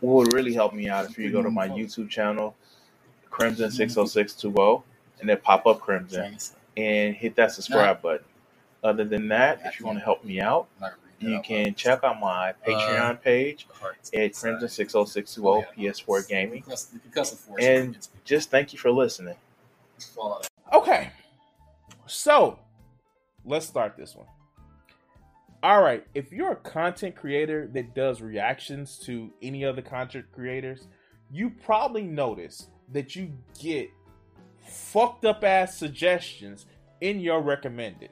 what 0.00 0.14
would 0.14 0.32
really 0.32 0.52
help 0.52 0.74
me 0.74 0.88
out. 0.88 1.08
If 1.10 1.18
you 1.18 1.30
go 1.30 1.42
to 1.42 1.50
my 1.50 1.68
YouTube 1.68 2.08
channel, 2.10 2.54
Crimson 3.30 3.70
six 3.70 3.96
oh 3.96 4.04
six 4.06 4.32
two 4.34 4.54
oh, 4.58 4.82
and 5.20 5.28
then 5.28 5.38
pop 5.38 5.66
up 5.66 5.80
Crimson. 5.80 6.36
And 6.76 7.14
hit 7.14 7.34
that 7.36 7.52
subscribe 7.52 8.02
button. 8.02 8.26
Other 8.84 9.04
than 9.04 9.28
that, 9.28 9.60
if 9.64 9.80
you 9.80 9.86
want 9.86 9.98
to 9.98 10.04
help 10.04 10.22
me 10.24 10.40
out, 10.40 10.68
you 11.18 11.40
can 11.42 11.74
check 11.74 12.04
out 12.04 12.20
my 12.20 12.52
Patreon 12.66 13.22
page 13.22 13.66
at 14.14 14.34
Crimson 14.34 14.68
six 14.68 14.94
oh 14.94 15.04
six 15.06 15.34
two 15.34 15.48
oh 15.48 15.64
PS4 15.76 16.28
Gaming, 16.28 16.62
and 17.58 17.96
just 18.24 18.50
thank 18.50 18.72
you 18.72 18.78
for 18.78 18.90
listening. 18.90 19.36
Okay. 20.72 21.10
So, 22.06 22.58
let's 23.44 23.66
start 23.66 23.96
this 23.96 24.14
one. 24.14 24.26
All 25.62 25.82
right, 25.82 26.06
if 26.14 26.32
you're 26.32 26.52
a 26.52 26.56
content 26.56 27.16
creator 27.16 27.68
that 27.72 27.94
does 27.94 28.20
reactions 28.20 28.98
to 29.06 29.32
any 29.42 29.64
other 29.64 29.82
content 29.82 30.26
creators, 30.32 30.86
you 31.30 31.50
probably 31.50 32.02
notice 32.02 32.68
that 32.92 33.16
you 33.16 33.32
get 33.58 33.90
fucked 34.60 35.24
up 35.24 35.42
ass 35.42 35.76
suggestions 35.76 36.66
in 37.00 37.20
your 37.20 37.40
recommended. 37.40 38.10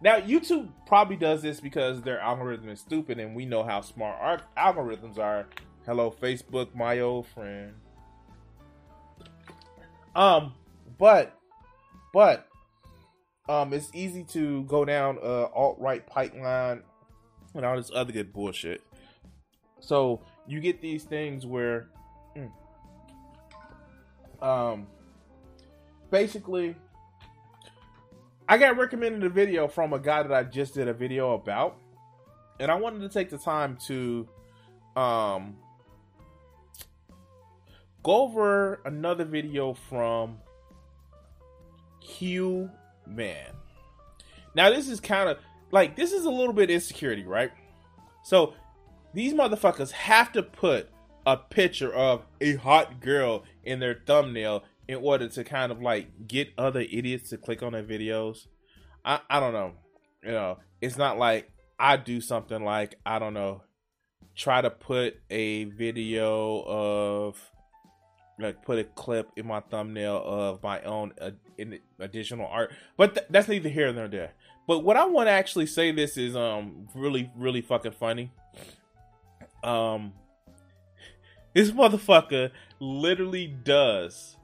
Now, 0.00 0.20
YouTube 0.20 0.68
probably 0.86 1.16
does 1.16 1.42
this 1.42 1.60
because 1.60 2.02
their 2.02 2.20
algorithm 2.20 2.68
is 2.68 2.80
stupid 2.80 3.18
and 3.18 3.34
we 3.34 3.44
know 3.44 3.64
how 3.64 3.80
smart 3.80 4.18
our 4.20 4.40
algorithms 4.56 5.18
are. 5.18 5.46
Hello, 5.84 6.10
Facebook, 6.10 6.74
my 6.74 7.00
old 7.00 7.26
friend. 7.26 7.74
Um, 10.14 10.54
but, 10.98 11.38
but, 12.12 12.47
um, 13.48 13.72
it's 13.72 13.90
easy 13.94 14.24
to 14.24 14.64
go 14.64 14.84
down 14.84 15.18
a 15.22 15.46
alt 15.46 15.78
right 15.78 16.06
pipeline 16.06 16.82
and 17.54 17.64
all 17.64 17.76
this 17.76 17.90
other 17.94 18.12
good 18.12 18.32
bullshit. 18.32 18.82
So 19.80 20.22
you 20.46 20.60
get 20.60 20.80
these 20.80 21.04
things 21.04 21.46
where, 21.46 21.88
mm, 22.36 22.50
um, 24.42 24.86
basically, 26.10 26.76
I 28.48 28.58
got 28.58 28.76
recommended 28.76 29.24
a 29.24 29.28
video 29.28 29.68
from 29.68 29.92
a 29.92 29.98
guy 29.98 30.22
that 30.22 30.32
I 30.32 30.42
just 30.42 30.74
did 30.74 30.88
a 30.88 30.94
video 30.94 31.34
about, 31.34 31.78
and 32.60 32.70
I 32.70 32.74
wanted 32.74 33.00
to 33.00 33.08
take 33.08 33.30
the 33.30 33.38
time 33.38 33.78
to, 33.86 34.28
um, 34.96 35.56
go 38.02 38.22
over 38.22 38.80
another 38.84 39.24
video 39.24 39.74
from 39.74 40.38
Q 42.00 42.70
Man. 43.08 43.52
Now 44.54 44.70
this 44.70 44.88
is 44.88 45.00
kind 45.00 45.28
of 45.28 45.38
like 45.70 45.96
this 45.96 46.12
is 46.12 46.24
a 46.24 46.30
little 46.30 46.52
bit 46.52 46.70
insecurity, 46.70 47.24
right? 47.24 47.52
So 48.24 48.54
these 49.14 49.32
motherfuckers 49.32 49.90
have 49.92 50.32
to 50.32 50.42
put 50.42 50.90
a 51.26 51.36
picture 51.36 51.92
of 51.92 52.24
a 52.40 52.56
hot 52.56 53.00
girl 53.00 53.44
in 53.64 53.80
their 53.80 54.00
thumbnail 54.06 54.64
in 54.86 54.96
order 54.96 55.28
to 55.28 55.44
kind 55.44 55.70
of 55.70 55.82
like 55.82 56.26
get 56.26 56.48
other 56.56 56.80
idiots 56.80 57.30
to 57.30 57.36
click 57.36 57.62
on 57.62 57.72
their 57.72 57.82
videos. 57.82 58.46
I, 59.04 59.20
I 59.28 59.40
don't 59.40 59.52
know. 59.52 59.72
You 60.22 60.32
know, 60.32 60.58
it's 60.80 60.96
not 60.96 61.18
like 61.18 61.50
I 61.78 61.96
do 61.96 62.20
something 62.20 62.64
like, 62.64 62.96
I 63.04 63.18
don't 63.18 63.34
know, 63.34 63.62
try 64.34 64.60
to 64.60 64.70
put 64.70 65.16
a 65.30 65.64
video 65.64 66.64
of 66.66 67.50
like 68.38 68.64
put 68.64 68.78
a 68.78 68.84
clip 68.84 69.30
in 69.36 69.46
my 69.46 69.60
thumbnail 69.60 70.22
of 70.24 70.62
my 70.62 70.80
own 70.82 71.12
uh, 71.20 71.30
additional 71.98 72.46
art. 72.46 72.72
But 72.96 73.14
th- 73.14 73.26
that's 73.30 73.48
neither 73.48 73.68
here 73.68 73.92
nor 73.92 74.08
there. 74.08 74.32
But 74.66 74.80
what 74.80 74.96
I 74.96 75.06
want 75.06 75.28
to 75.28 75.32
actually 75.32 75.66
say 75.66 75.92
this 75.92 76.16
is 76.16 76.36
um 76.36 76.88
really 76.94 77.30
really 77.36 77.60
fucking 77.62 77.92
funny. 77.92 78.30
Um 79.62 80.12
this 81.54 81.70
motherfucker 81.70 82.50
literally 82.78 83.46
does 83.46 84.36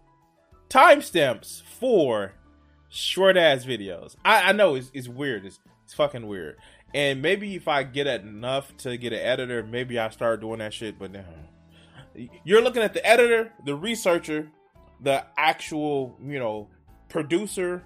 timestamps 0.69 1.63
for 1.63 2.33
short 2.89 3.37
ass 3.37 3.65
videos. 3.65 4.17
I, 4.25 4.51
I 4.51 4.53
know 4.53 4.75
it's, 4.75 4.91
it's 4.95 5.09
weird. 5.09 5.45
It's, 5.45 5.61
it's 5.85 5.95
fucking 5.95 6.27
weird. 6.27 6.57
And 6.95 7.21
maybe 7.23 7.55
if 7.57 7.69
I 7.69 7.83
get 7.83 8.07
enough 8.07 8.77
to 8.79 8.97
get 8.97 9.13
an 9.13 9.19
editor, 9.19 9.63
maybe 9.63 9.99
I 9.99 10.09
start 10.11 10.41
doing 10.41 10.61
that 10.61 10.73
shit. 10.73 10.99
But 10.99 11.13
now, 11.13 11.25
you're 12.45 12.63
looking 12.63 12.83
at 12.83 12.95
the 12.95 13.05
editor, 13.07 13.53
the 13.65 13.75
researcher, 13.75 14.51
the 15.01 15.25
actual, 15.37 16.17
you 16.23 16.39
know, 16.39 16.69
producer, 17.09 17.85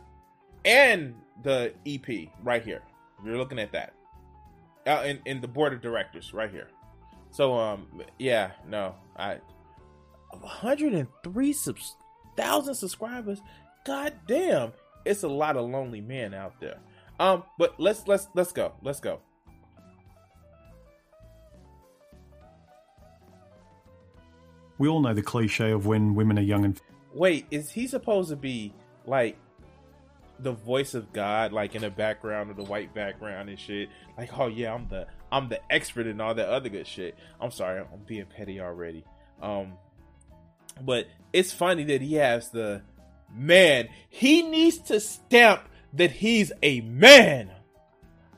and 0.64 1.14
the 1.42 1.72
EP 1.86 2.28
right 2.42 2.62
here. 2.62 2.82
You're 3.24 3.38
looking 3.38 3.58
at 3.58 3.72
that. 3.72 3.94
Uh, 4.86 5.14
in, 5.26 5.40
the 5.40 5.48
board 5.48 5.72
of 5.74 5.82
directors 5.82 6.32
right 6.32 6.50
here. 6.50 6.68
So 7.30 7.54
um 7.54 7.86
yeah, 8.18 8.52
no. 8.66 8.94
I 9.16 9.38
103 10.30 11.52
subs, 11.52 11.96
thousand 12.36 12.74
subscribers. 12.74 13.40
God 13.84 14.14
damn. 14.26 14.72
It's 15.04 15.24
a 15.24 15.28
lot 15.28 15.56
of 15.56 15.68
lonely 15.68 16.00
men 16.00 16.32
out 16.32 16.58
there. 16.60 16.78
Um 17.20 17.42
but 17.58 17.78
let's 17.78 18.06
let's 18.06 18.28
let's 18.34 18.52
go. 18.52 18.72
Let's 18.82 19.00
go. 19.00 19.20
We 24.78 24.88
all 24.88 25.00
know 25.00 25.12
the 25.12 25.22
cliche 25.22 25.72
of 25.72 25.86
when 25.86 26.14
women 26.14 26.38
are 26.38 26.42
young 26.42 26.64
and. 26.64 26.80
Wait, 27.12 27.46
is 27.50 27.70
he 27.70 27.86
supposed 27.86 28.30
to 28.30 28.36
be 28.36 28.72
like 29.04 29.36
the 30.38 30.52
voice 30.52 30.94
of 30.94 31.12
God, 31.12 31.52
like 31.52 31.74
in 31.74 31.82
the 31.82 31.90
background 31.90 32.50
of 32.50 32.56
the 32.56 32.64
white 32.64 32.94
background 32.94 33.48
and 33.48 33.58
shit? 33.58 33.88
Like, 34.16 34.38
oh 34.38 34.46
yeah, 34.46 34.72
I'm 34.72 34.88
the 34.88 35.06
I'm 35.32 35.48
the 35.48 35.60
expert 35.72 36.06
in 36.06 36.20
all 36.20 36.34
that 36.34 36.48
other 36.48 36.68
good 36.68 36.86
shit. 36.86 37.16
I'm 37.40 37.50
sorry, 37.50 37.80
I'm 37.80 38.04
being 38.06 38.26
petty 38.26 38.60
already. 38.60 39.04
Um, 39.42 39.72
but 40.80 41.08
it's 41.32 41.52
funny 41.52 41.84
that 41.84 42.00
he 42.00 42.14
has 42.14 42.50
the 42.50 42.82
man. 43.34 43.88
He 44.08 44.42
needs 44.42 44.78
to 44.82 45.00
stamp 45.00 45.62
that 45.94 46.12
he's 46.12 46.52
a 46.62 46.82
man. 46.82 47.50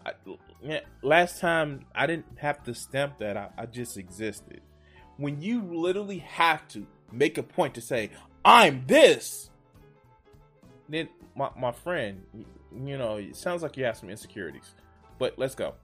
I, 0.06 0.12
last 1.02 1.40
time 1.40 1.84
I 1.94 2.06
didn't 2.06 2.38
have 2.38 2.62
to 2.64 2.74
stamp 2.74 3.18
that. 3.18 3.36
I, 3.36 3.50
I 3.58 3.66
just 3.66 3.98
existed 3.98 4.62
when 5.20 5.40
you 5.42 5.62
literally 5.62 6.18
have 6.18 6.66
to 6.68 6.86
make 7.12 7.36
a 7.36 7.42
point 7.42 7.74
to 7.74 7.80
say, 7.80 8.10
I'm 8.42 8.84
this, 8.86 9.50
then 10.88 11.10
my, 11.36 11.50
my 11.58 11.72
friend, 11.72 12.22
you 12.74 12.96
know, 12.96 13.16
it 13.16 13.36
sounds 13.36 13.62
like 13.62 13.76
you 13.76 13.84
have 13.84 13.98
some 13.98 14.08
insecurities. 14.08 14.74
But 15.18 15.38
let's 15.38 15.54
go. 15.54 15.74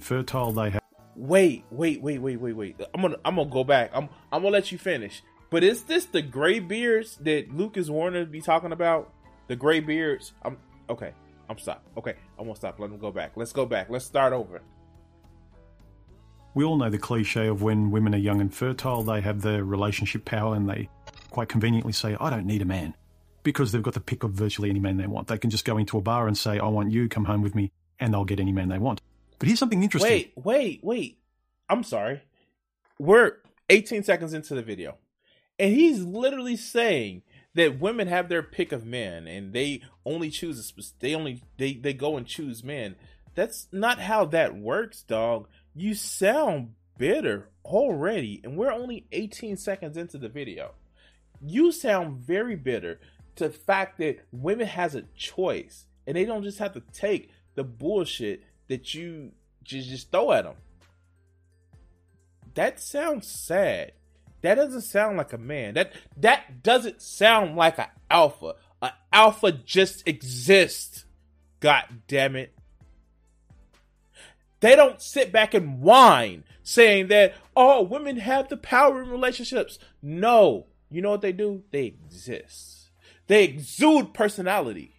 Fertile 0.00 0.50
they 0.50 0.70
have. 0.70 0.82
Wait, 1.14 1.64
wait, 1.70 2.02
wait, 2.02 2.20
wait, 2.20 2.40
wait, 2.40 2.52
wait. 2.56 2.80
I'm 2.92 3.00
gonna 3.00 3.16
I'm 3.24 3.36
gonna 3.36 3.48
go 3.48 3.62
back. 3.62 3.92
I'm 3.94 4.08
I'm 4.32 4.42
gonna 4.42 4.50
let 4.52 4.72
you 4.72 4.78
finish. 4.78 5.22
But 5.50 5.62
is 5.62 5.84
this 5.84 6.06
the 6.06 6.22
gray 6.22 6.58
beards 6.58 7.16
that 7.18 7.54
Lucas 7.54 7.88
Warner 7.88 8.24
be 8.24 8.40
talking 8.40 8.72
about? 8.72 9.12
The 9.46 9.54
gray 9.54 9.78
beards? 9.78 10.32
I'm 10.42 10.56
okay. 10.90 11.12
I'm 11.48 11.58
stop. 11.58 11.84
Okay, 11.96 12.14
I'm 12.36 12.46
gonna 12.46 12.56
stop. 12.56 12.80
Let 12.80 12.90
him 12.90 12.98
go 12.98 13.12
back. 13.12 13.32
Let's 13.36 13.52
go 13.52 13.64
back. 13.64 13.88
Let's 13.90 14.04
start 14.04 14.32
over. 14.32 14.60
We 16.54 16.64
all 16.64 16.76
know 16.76 16.88
the 16.88 16.98
cliche 16.98 17.48
of 17.48 17.62
when 17.62 17.90
women 17.90 18.14
are 18.14 18.18
young 18.18 18.40
and 18.40 18.52
fertile, 18.52 19.02
they 19.02 19.20
have 19.20 19.42
the 19.42 19.64
relationship 19.64 20.24
power 20.24 20.54
and 20.54 20.68
they 20.68 20.88
quite 21.30 21.48
conveniently 21.48 21.92
say, 21.92 22.16
I 22.20 22.30
don't 22.30 22.46
need 22.46 22.62
a 22.62 22.64
man. 22.64 22.94
Because 23.42 23.72
they've 23.72 23.82
got 23.82 23.94
the 23.94 24.00
pick 24.00 24.22
of 24.22 24.30
virtually 24.30 24.70
any 24.70 24.80
man 24.80 24.96
they 24.96 25.06
want. 25.06 25.28
They 25.28 25.36
can 25.36 25.50
just 25.50 25.64
go 25.64 25.76
into 25.76 25.98
a 25.98 26.00
bar 26.00 26.26
and 26.28 26.38
say, 26.38 26.58
I 26.58 26.66
want 26.68 26.92
you, 26.92 27.08
come 27.08 27.26
home 27.26 27.42
with 27.42 27.54
me, 27.54 27.72
and 28.00 28.14
they'll 28.14 28.24
get 28.24 28.40
any 28.40 28.52
man 28.52 28.68
they 28.68 28.78
want. 28.78 29.02
But 29.38 29.48
here's 29.48 29.58
something 29.58 29.82
interesting. 29.82 30.10
Wait, 30.10 30.32
wait, 30.36 30.80
wait. 30.82 31.18
I'm 31.68 31.82
sorry. 31.82 32.22
We're 32.98 33.38
18 33.68 34.02
seconds 34.04 34.32
into 34.32 34.54
the 34.54 34.62
video. 34.62 34.96
And 35.58 35.74
he's 35.74 36.02
literally 36.02 36.56
saying 36.56 37.22
that 37.54 37.80
women 37.80 38.08
have 38.08 38.28
their 38.28 38.42
pick 38.42 38.72
of 38.72 38.84
men 38.84 39.26
and 39.26 39.52
they 39.52 39.82
only 40.04 40.30
choose 40.30 40.72
they 41.00 41.14
only 41.14 41.42
they 41.56 41.74
they 41.74 41.94
go 41.94 42.16
and 42.16 42.26
choose 42.26 42.64
men. 42.64 42.96
That's 43.34 43.66
not 43.72 43.98
how 43.98 44.26
that 44.26 44.56
works, 44.56 45.02
dog. 45.02 45.48
You 45.74 45.94
sound 45.94 46.74
bitter 46.98 47.48
already, 47.64 48.40
and 48.44 48.56
we're 48.56 48.72
only 48.72 49.06
18 49.12 49.56
seconds 49.56 49.96
into 49.96 50.18
the 50.18 50.28
video. 50.28 50.72
You 51.40 51.72
sound 51.72 52.18
very 52.18 52.56
bitter 52.56 53.00
to 53.36 53.48
the 53.48 53.54
fact 53.54 53.98
that 53.98 54.20
women 54.32 54.66
has 54.66 54.94
a 54.94 55.02
choice, 55.16 55.86
and 56.06 56.16
they 56.16 56.24
don't 56.24 56.44
just 56.44 56.58
have 56.58 56.74
to 56.74 56.82
take 56.92 57.30
the 57.54 57.64
bullshit 57.64 58.44
that 58.68 58.94
you 58.94 59.32
just, 59.62 59.88
just 59.88 60.12
throw 60.12 60.32
at 60.32 60.44
them. 60.44 60.54
That 62.54 62.80
sounds 62.80 63.28
sad. 63.28 63.92
That 64.42 64.56
doesn't 64.56 64.82
sound 64.82 65.16
like 65.16 65.32
a 65.32 65.38
man. 65.38 65.74
That 65.74 65.92
that 66.18 66.62
doesn't 66.62 67.02
sound 67.02 67.56
like 67.56 67.78
an 67.78 67.86
alpha. 68.10 68.54
An 68.82 68.90
alpha 69.12 69.52
just 69.52 70.06
exists. 70.06 71.06
God 71.60 71.84
damn 72.06 72.36
it. 72.36 72.53
They 74.64 74.76
don't 74.76 75.02
sit 75.02 75.30
back 75.30 75.52
and 75.52 75.82
whine 75.82 76.42
saying 76.62 77.08
that, 77.08 77.34
oh, 77.54 77.82
women 77.82 78.16
have 78.16 78.48
the 78.48 78.56
power 78.56 79.02
in 79.02 79.10
relationships. 79.10 79.78
No. 80.00 80.68
You 80.90 81.02
know 81.02 81.10
what 81.10 81.20
they 81.20 81.32
do? 81.32 81.64
They 81.70 81.84
exist. 81.84 82.88
They 83.26 83.44
exude 83.44 84.14
personality 84.14 84.94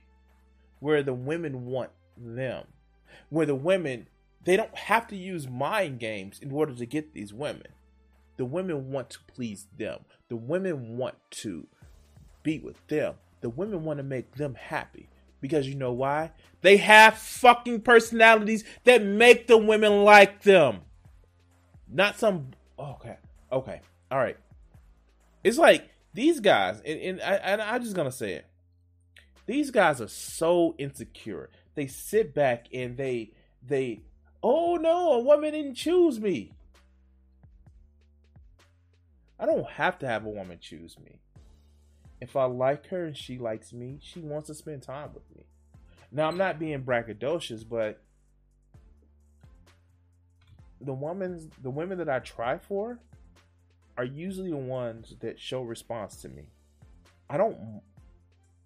where 0.81 1.01
the 1.01 1.15
women 1.15 1.65
want 1.65 1.89
them. 2.15 2.65
Where 3.29 3.47
the 3.47 3.55
women, 3.55 4.07
they 4.43 4.55
don't 4.55 4.77
have 4.77 5.07
to 5.07 5.15
use 5.15 5.47
mind 5.47 5.99
games 5.99 6.37
in 6.43 6.51
order 6.51 6.75
to 6.75 6.85
get 6.85 7.15
these 7.15 7.33
women. 7.33 7.69
The 8.37 8.45
women 8.45 8.91
want 8.91 9.09
to 9.09 9.19
please 9.33 9.65
them. 9.75 10.01
The 10.29 10.35
women 10.35 10.95
want 10.95 11.15
to 11.41 11.65
be 12.43 12.59
with 12.59 12.85
them. 12.85 13.15
The 13.41 13.49
women 13.49 13.83
want 13.83 13.97
to 13.97 14.03
make 14.03 14.35
them 14.35 14.53
happy. 14.53 15.09
Because 15.41 15.67
you 15.67 15.75
know 15.75 15.91
why? 15.91 16.31
They 16.61 16.77
have 16.77 17.17
fucking 17.17 17.81
personalities 17.81 18.63
that 18.85 19.03
make 19.03 19.47
the 19.47 19.57
women 19.57 20.03
like 20.03 20.41
them. 20.41 20.81
Not 21.87 22.17
some. 22.17 22.51
Okay. 22.79 23.17
Okay. 23.51 23.81
All 24.11 24.17
right. 24.17 24.37
It's 25.43 25.57
like 25.57 25.89
these 26.13 26.39
guys, 26.39 26.81
and, 26.85 26.99
and 26.99 27.21
I, 27.21 27.35
and 27.35 27.61
I'm 27.61 27.83
just 27.83 27.95
going 27.95 28.09
to 28.09 28.15
say 28.15 28.33
it. 28.33 28.45
These 29.45 29.69
guys 29.69 30.01
are 30.01 30.07
so 30.07 30.73
insecure. 30.77 31.49
They 31.75 31.87
sit 31.87 32.33
back 32.33 32.67
and 32.73 32.97
they, 32.97 33.31
they, 33.67 34.01
oh 34.41 34.77
no, 34.77 35.13
a 35.13 35.19
woman 35.19 35.53
didn't 35.53 35.75
choose 35.75 36.19
me. 36.19 36.51
I 39.39 39.45
don't 39.45 39.69
have 39.69 39.99
to 39.99 40.07
have 40.07 40.25
a 40.25 40.29
woman 40.29 40.57
choose 40.59 40.97
me. 40.97 41.19
If 42.25 42.35
I 42.35 42.45
like 42.45 42.87
her 42.87 43.05
and 43.05 43.15
she 43.15 43.37
likes 43.37 43.71
me, 43.71 43.99
she 44.01 44.19
wants 44.19 44.47
to 44.47 44.55
spend 44.55 44.81
time 44.81 45.11
with 45.13 45.23
me. 45.37 45.45
Now, 46.11 46.27
I'm 46.27 46.37
not 46.37 46.57
being 46.57 46.81
braggadocious, 46.81 47.63
but 47.69 48.01
the 50.81 50.91
women, 50.91 51.51
the 51.61 51.69
women 51.69 51.99
that 51.99 52.09
I 52.09 52.17
try 52.17 52.57
for 52.57 52.97
are 53.95 54.03
usually 54.03 54.49
the 54.49 54.57
ones 54.57 55.13
that 55.19 55.39
show 55.39 55.61
response 55.61 56.15
to 56.23 56.29
me. 56.29 56.49
I 57.29 57.37
don't 57.37 57.83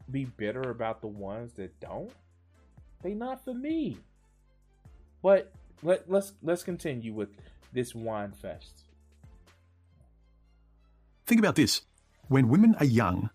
be 0.10 0.24
bitter 0.24 0.70
about 0.72 1.02
the 1.02 1.08
ones 1.08 1.52
that 1.56 1.78
don't. 1.82 2.14
They 3.04 3.14
not 3.14 3.44
for 3.44 3.54
me. 3.54 3.98
But 5.22 5.52
let, 5.84 6.10
let's 6.10 6.32
let's 6.42 6.64
continue 6.64 7.14
with 7.14 7.28
this 7.74 7.94
whine 7.94 8.32
fest. 8.32 8.86
Think 11.26 11.40
about 11.40 11.56
this. 11.56 11.82
When 12.30 12.48
women 12.48 12.76
are 12.80 12.86
young, 12.86 13.32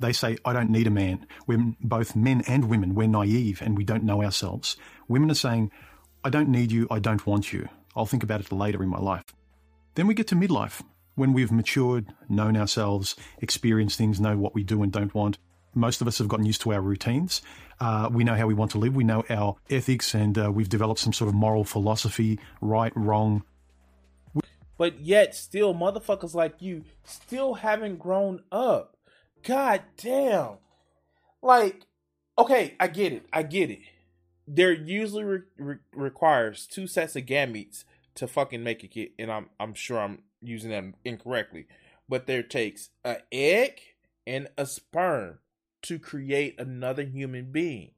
they 0.00 0.12
say, 0.12 0.38
I 0.44 0.52
don't 0.52 0.70
need 0.70 0.86
a 0.86 0.90
man. 0.90 1.26
When 1.46 1.76
both 1.80 2.14
men 2.14 2.42
and 2.46 2.68
women, 2.68 2.94
we're 2.94 3.08
naive 3.08 3.60
and 3.62 3.76
we 3.76 3.84
don't 3.84 4.04
know 4.04 4.22
ourselves. 4.22 4.76
Women 5.08 5.30
are 5.30 5.34
saying, 5.34 5.70
I 6.24 6.30
don't 6.30 6.48
need 6.48 6.72
you, 6.72 6.86
I 6.90 6.98
don't 6.98 7.26
want 7.26 7.52
you. 7.52 7.68
I'll 7.96 8.06
think 8.06 8.22
about 8.22 8.40
it 8.40 8.52
later 8.52 8.82
in 8.82 8.88
my 8.88 8.98
life. 8.98 9.24
Then 9.94 10.06
we 10.06 10.14
get 10.14 10.28
to 10.28 10.36
midlife, 10.36 10.82
when 11.16 11.32
we've 11.32 11.50
matured, 11.50 12.06
known 12.28 12.56
ourselves, 12.56 13.16
experienced 13.40 13.98
things, 13.98 14.20
know 14.20 14.36
what 14.36 14.54
we 14.54 14.62
do 14.62 14.82
and 14.82 14.92
don't 14.92 15.14
want. 15.14 15.38
Most 15.74 16.00
of 16.00 16.06
us 16.06 16.18
have 16.18 16.28
gotten 16.28 16.46
used 16.46 16.60
to 16.62 16.72
our 16.72 16.80
routines. 16.80 17.42
Uh, 17.80 18.08
we 18.10 18.24
know 18.24 18.34
how 18.34 18.46
we 18.46 18.54
want 18.54 18.70
to 18.72 18.78
live. 18.78 18.94
We 18.94 19.04
know 19.04 19.24
our 19.28 19.56
ethics, 19.68 20.14
and 20.14 20.38
uh, 20.38 20.50
we've 20.52 20.68
developed 20.68 21.00
some 21.00 21.12
sort 21.12 21.28
of 21.28 21.34
moral 21.34 21.64
philosophy 21.64 22.38
right, 22.60 22.92
wrong, 22.96 23.42
but 24.76 25.00
yet 25.00 25.34
still 25.34 25.74
motherfuckers 25.74 26.34
like 26.34 26.62
you 26.62 26.84
still 27.04 27.54
haven't 27.54 27.98
grown 27.98 28.42
up. 28.52 28.96
God 29.42 29.82
damn. 29.96 30.58
Like, 31.42 31.86
okay, 32.38 32.74
I 32.78 32.88
get 32.88 33.12
it. 33.12 33.26
I 33.32 33.42
get 33.42 33.70
it. 33.70 33.80
There 34.46 34.72
usually 34.72 35.24
re- 35.24 35.40
re- 35.58 35.76
requires 35.92 36.66
two 36.66 36.86
sets 36.86 37.16
of 37.16 37.24
gametes 37.26 37.84
to 38.14 38.26
fucking 38.26 38.62
make 38.62 38.82
a 38.82 38.88
kid, 38.88 39.10
and 39.18 39.30
I'm 39.30 39.50
I'm 39.60 39.74
sure 39.74 39.98
I'm 40.00 40.22
using 40.40 40.70
them 40.70 40.94
incorrectly, 41.04 41.66
but 42.08 42.26
there 42.26 42.42
takes 42.42 42.90
an 43.04 43.18
egg 43.30 43.80
and 44.26 44.48
a 44.56 44.66
sperm 44.66 45.38
to 45.82 45.98
create 45.98 46.58
another 46.58 47.04
human 47.04 47.52
being. 47.52 47.92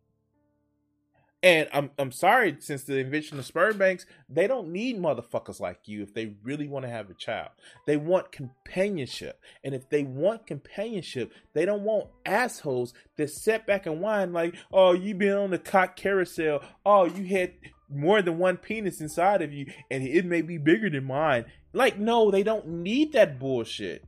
And 1.42 1.68
I'm 1.72 1.90
I'm 1.98 2.12
sorry, 2.12 2.56
since 2.60 2.84
the 2.84 2.98
invention 2.98 3.38
of 3.38 3.46
sperm 3.46 3.78
banks, 3.78 4.04
they 4.28 4.46
don't 4.46 4.68
need 4.68 4.98
motherfuckers 4.98 5.58
like 5.58 5.88
you 5.88 6.02
if 6.02 6.12
they 6.12 6.34
really 6.42 6.68
want 6.68 6.84
to 6.84 6.90
have 6.90 7.08
a 7.08 7.14
child. 7.14 7.48
They 7.86 7.96
want 7.96 8.30
companionship. 8.30 9.40
And 9.64 9.74
if 9.74 9.88
they 9.88 10.02
want 10.02 10.46
companionship, 10.46 11.32
they 11.54 11.64
don't 11.64 11.82
want 11.82 12.08
assholes 12.26 12.92
that 13.16 13.30
sit 13.30 13.66
back 13.66 13.86
and 13.86 14.02
whine 14.02 14.34
like, 14.34 14.54
oh, 14.70 14.92
you 14.92 15.14
been 15.14 15.32
on 15.32 15.50
the 15.50 15.58
cock 15.58 15.96
carousel. 15.96 16.62
Oh, 16.84 17.06
you 17.06 17.24
had 17.24 17.54
more 17.88 18.20
than 18.20 18.38
one 18.38 18.58
penis 18.58 19.00
inside 19.00 19.40
of 19.40 19.52
you, 19.52 19.66
and 19.90 20.06
it 20.06 20.26
may 20.26 20.42
be 20.42 20.58
bigger 20.58 20.90
than 20.90 21.04
mine. 21.04 21.46
Like, 21.72 21.98
no, 21.98 22.30
they 22.30 22.42
don't 22.42 22.68
need 22.68 23.12
that 23.14 23.38
bullshit. 23.38 24.04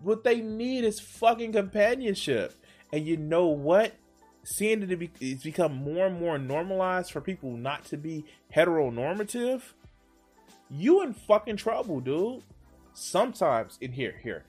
What 0.00 0.24
they 0.24 0.40
need 0.40 0.84
is 0.84 0.98
fucking 0.98 1.52
companionship. 1.52 2.54
And 2.92 3.06
you 3.06 3.18
know 3.18 3.48
what? 3.48 3.94
Seeing 4.44 4.80
that 4.80 5.10
it's 5.20 5.42
become 5.42 5.74
more 5.74 6.06
and 6.06 6.18
more 6.18 6.38
normalized 6.38 7.12
for 7.12 7.20
people 7.20 7.56
not 7.56 7.84
to 7.86 7.96
be 7.96 8.24
heteronormative, 8.54 9.62
you 10.70 11.02
in 11.02 11.12
fucking 11.12 11.56
trouble, 11.56 12.00
dude. 12.00 12.42
Sometimes, 12.92 13.78
in 13.80 13.92
here, 13.92 14.14
here, 14.22 14.44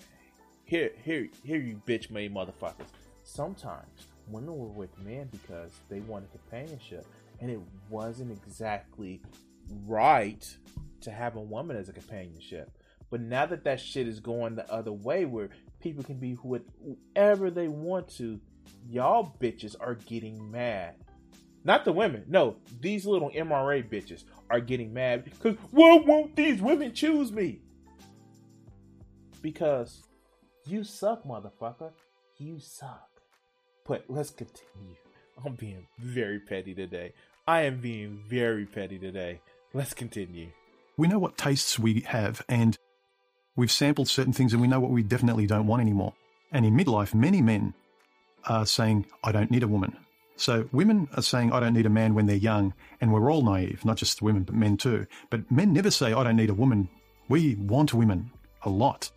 here, 0.65 0.91
here, 1.03 1.27
here, 1.43 1.59
you 1.59 1.81
bitch 1.87 2.09
made 2.09 2.33
motherfuckers. 2.33 2.87
Sometimes 3.23 4.07
women 4.27 4.57
were 4.57 4.67
with 4.67 4.97
men 4.99 5.29
because 5.31 5.71
they 5.89 5.99
wanted 6.01 6.31
companionship, 6.31 7.05
and 7.39 7.49
it 7.49 7.59
wasn't 7.89 8.31
exactly 8.31 9.21
right 9.87 10.45
to 11.01 11.11
have 11.11 11.35
a 11.35 11.41
woman 11.41 11.77
as 11.77 11.89
a 11.89 11.93
companionship. 11.93 12.71
But 13.09 13.21
now 13.21 13.45
that 13.45 13.63
that 13.65 13.79
shit 13.79 14.07
is 14.07 14.19
going 14.19 14.55
the 14.55 14.71
other 14.71 14.93
way, 14.93 15.25
where 15.25 15.49
people 15.81 16.03
can 16.03 16.17
be 16.17 16.33
whoever 16.35 17.49
they 17.49 17.67
want 17.67 18.07
to, 18.17 18.39
y'all 18.89 19.35
bitches 19.39 19.75
are 19.79 19.95
getting 19.95 20.51
mad. 20.51 20.95
Not 21.63 21.85
the 21.85 21.91
women. 21.91 22.25
No, 22.27 22.55
these 22.79 23.05
little 23.05 23.29
MRA 23.29 23.87
bitches 23.87 24.23
are 24.49 24.59
getting 24.59 24.93
mad 24.93 25.23
because 25.23 25.55
why 25.71 25.97
won't 25.97 26.35
these 26.35 26.61
women 26.61 26.93
choose 26.93 27.31
me? 27.31 27.61
Because 29.41 30.03
you 30.65 30.83
suck, 30.83 31.23
motherfucker. 31.23 31.91
You 32.37 32.59
suck. 32.59 33.09
But 33.85 34.05
let's 34.07 34.31
continue. 34.31 34.95
I'm 35.45 35.55
being 35.55 35.87
very 35.99 36.39
petty 36.39 36.73
today. 36.73 37.13
I 37.47 37.61
am 37.61 37.79
being 37.79 38.23
very 38.27 38.65
petty 38.65 38.99
today. 38.99 39.41
Let's 39.73 39.93
continue. 39.93 40.49
We 40.97 41.07
know 41.07 41.19
what 41.19 41.37
tastes 41.37 41.79
we 41.79 42.01
have, 42.01 42.43
and 42.47 42.77
we've 43.55 43.71
sampled 43.71 44.07
certain 44.07 44.33
things, 44.33 44.53
and 44.53 44.61
we 44.61 44.67
know 44.67 44.79
what 44.79 44.91
we 44.91 45.01
definitely 45.01 45.47
don't 45.47 45.65
want 45.65 45.81
anymore. 45.81 46.13
And 46.51 46.65
in 46.65 46.75
midlife, 46.75 47.13
many 47.13 47.41
men 47.41 47.73
are 48.45 48.65
saying, 48.65 49.05
I 49.23 49.31
don't 49.31 49.51
need 49.51 49.63
a 49.63 49.67
woman. 49.67 49.95
So 50.35 50.67
women 50.71 51.07
are 51.15 51.21
saying, 51.21 51.51
I 51.51 51.59
don't 51.59 51.73
need 51.73 51.85
a 51.85 51.89
man 51.89 52.15
when 52.15 52.25
they're 52.25 52.35
young, 52.35 52.73
and 52.99 53.13
we're 53.13 53.31
all 53.31 53.43
naive, 53.43 53.85
not 53.85 53.97
just 53.97 54.21
women, 54.21 54.43
but 54.43 54.55
men 54.55 54.77
too. 54.77 55.05
But 55.29 55.49
men 55.51 55.73
never 55.73 55.91
say, 55.91 56.13
I 56.13 56.23
don't 56.23 56.35
need 56.35 56.49
a 56.49 56.55
woman. 56.55 56.89
We 57.29 57.55
want 57.55 57.93
women 57.93 58.31
a 58.63 58.69
lot. 58.69 59.11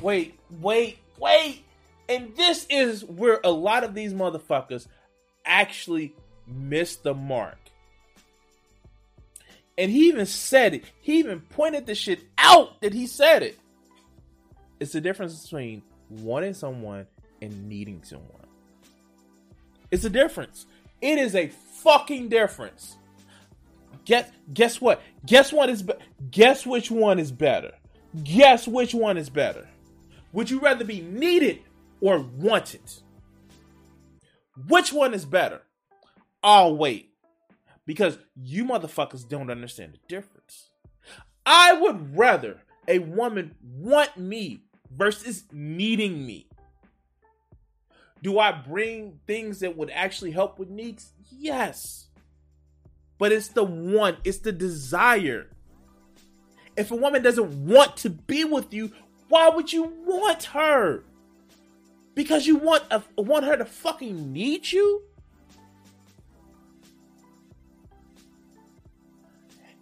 Wait, 0.00 0.38
wait, 0.60 0.98
wait. 1.18 1.64
And 2.08 2.34
this 2.36 2.66
is 2.70 3.04
where 3.04 3.40
a 3.44 3.50
lot 3.50 3.84
of 3.84 3.94
these 3.94 4.12
motherfuckers 4.12 4.86
actually 5.44 6.14
miss 6.46 6.96
the 6.96 7.14
mark. 7.14 7.58
And 9.76 9.92
he 9.92 10.08
even 10.08 10.26
said 10.26 10.74
it. 10.74 10.84
He 11.00 11.20
even 11.20 11.40
pointed 11.40 11.86
the 11.86 11.94
shit 11.94 12.20
out 12.36 12.80
that 12.80 12.92
he 12.92 13.06
said 13.06 13.44
it. 13.44 13.58
It's 14.80 14.92
the 14.92 15.00
difference 15.00 15.44
between 15.44 15.82
wanting 16.10 16.54
someone 16.54 17.06
and 17.40 17.68
needing 17.68 18.02
someone. 18.02 18.47
It's 19.90 20.04
a 20.04 20.10
difference. 20.10 20.66
It 21.00 21.18
is 21.18 21.34
a 21.34 21.48
fucking 21.48 22.28
difference. 22.28 22.96
Guess 24.04 24.30
guess 24.52 24.80
what? 24.80 25.02
Guess 25.26 25.52
what 25.52 25.68
is 25.68 25.82
be- 25.82 25.94
guess 26.30 26.66
which 26.66 26.90
one 26.90 27.18
is 27.18 27.30
better? 27.30 27.72
Guess 28.24 28.66
which 28.66 28.94
one 28.94 29.16
is 29.16 29.28
better? 29.28 29.68
Would 30.32 30.50
you 30.50 30.60
rather 30.60 30.84
be 30.84 31.00
needed 31.00 31.60
or 32.00 32.20
wanted? 32.20 32.80
Which 34.66 34.92
one 34.92 35.14
is 35.14 35.24
better? 35.24 35.62
I'll 36.42 36.76
wait. 36.76 37.12
Because 37.86 38.18
you 38.34 38.64
motherfuckers 38.64 39.26
don't 39.28 39.50
understand 39.50 39.94
the 39.94 39.98
difference. 40.08 40.70
I 41.46 41.72
would 41.72 42.16
rather 42.16 42.62
a 42.86 42.98
woman 42.98 43.54
want 43.62 44.16
me 44.16 44.62
versus 44.90 45.44
needing 45.52 46.26
me. 46.26 46.47
Do 48.22 48.38
I 48.38 48.52
bring 48.52 49.20
things 49.26 49.60
that 49.60 49.76
would 49.76 49.90
actually 49.90 50.32
help 50.32 50.58
with 50.58 50.70
needs? 50.70 51.12
Yes. 51.30 52.08
But 53.18 53.32
it's 53.32 53.48
the 53.48 53.64
one, 53.64 54.16
it's 54.24 54.38
the 54.38 54.52
desire. 54.52 55.50
If 56.76 56.90
a 56.90 56.96
woman 56.96 57.22
doesn't 57.22 57.66
want 57.66 57.96
to 57.98 58.10
be 58.10 58.44
with 58.44 58.72
you, 58.72 58.92
why 59.28 59.48
would 59.48 59.72
you 59.72 59.92
want 60.06 60.44
her? 60.44 61.04
Because 62.14 62.46
you 62.46 62.56
want 62.56 62.84
a, 62.90 63.02
want 63.16 63.44
her 63.44 63.56
to 63.56 63.64
fucking 63.64 64.32
need 64.32 64.70
you? 64.70 65.02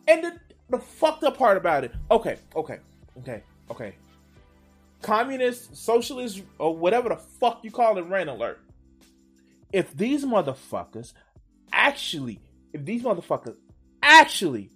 And 0.08 0.24
the, 0.24 0.40
the 0.70 0.78
fucked 0.78 1.24
up 1.24 1.36
part 1.36 1.56
about 1.56 1.84
it, 1.84 1.92
okay, 2.10 2.36
okay, 2.54 2.78
okay, 3.18 3.42
okay. 3.70 3.94
Communist, 5.06 5.76
socialist, 5.76 6.42
or 6.58 6.76
whatever 6.76 7.10
the 7.10 7.16
fuck 7.16 7.62
you 7.62 7.70
call 7.70 7.96
it, 7.96 8.08
rain 8.08 8.26
alert. 8.26 8.58
If 9.72 9.96
these 9.96 10.24
motherfuckers 10.24 11.12
actually, 11.72 12.40
if 12.72 12.84
these 12.84 13.04
motherfuckers 13.04 13.56
actually 14.02 14.68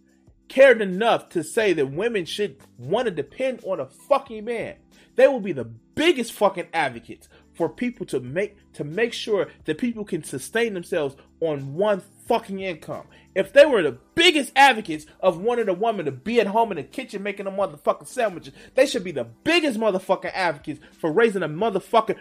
cared 0.46 0.80
enough 0.80 1.30
to 1.30 1.42
say 1.42 1.72
that 1.72 1.90
women 1.90 2.24
should 2.24 2.58
want 2.78 3.06
to 3.06 3.10
depend 3.10 3.64
on 3.64 3.80
a 3.80 3.86
fucking 3.86 4.44
man, 4.44 4.76
they 5.16 5.26
will 5.26 5.40
be 5.40 5.52
the 5.52 5.64
biggest 5.64 6.32
fucking 6.32 6.68
advocates 6.72 7.28
for 7.60 7.68
people 7.68 8.06
to 8.06 8.20
make 8.20 8.56
to 8.72 8.84
make 8.84 9.12
sure 9.12 9.48
that 9.66 9.76
people 9.76 10.02
can 10.02 10.24
sustain 10.24 10.72
themselves 10.72 11.14
on 11.42 11.74
one 11.74 12.00
fucking 12.26 12.58
income. 12.58 13.06
If 13.34 13.52
they 13.52 13.66
were 13.66 13.82
the 13.82 13.98
biggest 14.14 14.50
advocates 14.56 15.04
of 15.20 15.42
wanting 15.42 15.68
a 15.68 15.74
woman 15.74 16.06
to 16.06 16.10
be 16.10 16.40
at 16.40 16.46
home 16.46 16.70
in 16.72 16.78
the 16.78 16.82
kitchen 16.82 17.22
making 17.22 17.46
a 17.46 17.50
motherfucking 17.50 18.06
sandwiches, 18.06 18.54
they 18.74 18.86
should 18.86 19.04
be 19.04 19.12
the 19.12 19.24
biggest 19.44 19.78
motherfucking 19.78 20.30
advocates 20.32 20.80
for 20.98 21.12
raising 21.12 21.42
a 21.42 21.50
motherfucking 21.50 22.16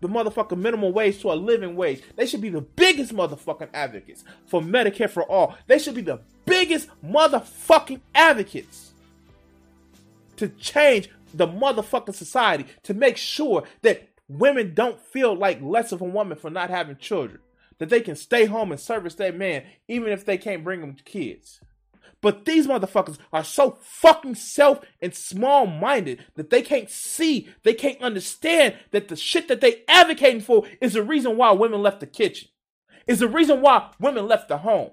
the 0.00 0.08
motherfucking 0.08 0.58
minimum 0.58 0.92
wage 0.92 1.20
to 1.22 1.32
a 1.32 1.34
living 1.34 1.74
wage. 1.74 2.00
They 2.14 2.26
should 2.26 2.40
be 2.40 2.48
the 2.48 2.60
biggest 2.60 3.12
motherfucking 3.12 3.70
advocates 3.74 4.22
for 4.46 4.60
Medicare 4.60 5.10
for 5.10 5.24
all. 5.24 5.56
They 5.66 5.80
should 5.80 5.96
be 5.96 6.02
the 6.02 6.20
biggest 6.44 6.88
motherfucking 7.04 8.00
advocates 8.14 8.92
to 10.36 10.50
change 10.50 11.08
the 11.34 11.48
motherfucking 11.48 12.14
society 12.14 12.66
to 12.84 12.94
make 12.94 13.16
sure 13.16 13.64
that 13.82 14.08
women 14.38 14.74
don't 14.74 15.00
feel 15.00 15.34
like 15.34 15.60
less 15.62 15.92
of 15.92 16.00
a 16.00 16.06
woman 16.06 16.38
for 16.38 16.50
not 16.50 16.70
having 16.70 16.96
children. 16.96 17.40
That 17.78 17.88
they 17.88 18.00
can 18.00 18.16
stay 18.16 18.44
home 18.44 18.70
and 18.70 18.80
service 18.80 19.14
their 19.14 19.32
man 19.32 19.64
even 19.88 20.12
if 20.12 20.24
they 20.24 20.38
can't 20.38 20.64
bring 20.64 20.80
them 20.80 20.96
kids. 21.04 21.60
But 22.20 22.44
these 22.44 22.68
motherfuckers 22.68 23.18
are 23.32 23.42
so 23.42 23.78
fucking 23.80 24.36
self 24.36 24.80
and 25.02 25.12
small 25.12 25.66
minded 25.66 26.24
that 26.36 26.50
they 26.50 26.62
can't 26.62 26.88
see, 26.88 27.48
they 27.64 27.74
can't 27.74 28.00
understand 28.00 28.76
that 28.92 29.08
the 29.08 29.16
shit 29.16 29.48
that 29.48 29.60
they 29.60 29.82
advocating 29.88 30.40
for 30.40 30.64
is 30.80 30.92
the 30.92 31.02
reason 31.02 31.36
why 31.36 31.50
women 31.50 31.82
left 31.82 32.00
the 32.00 32.06
kitchen. 32.06 32.48
Is 33.08 33.18
the 33.18 33.28
reason 33.28 33.60
why 33.60 33.90
women 33.98 34.28
left 34.28 34.48
the 34.48 34.58
home. 34.58 34.92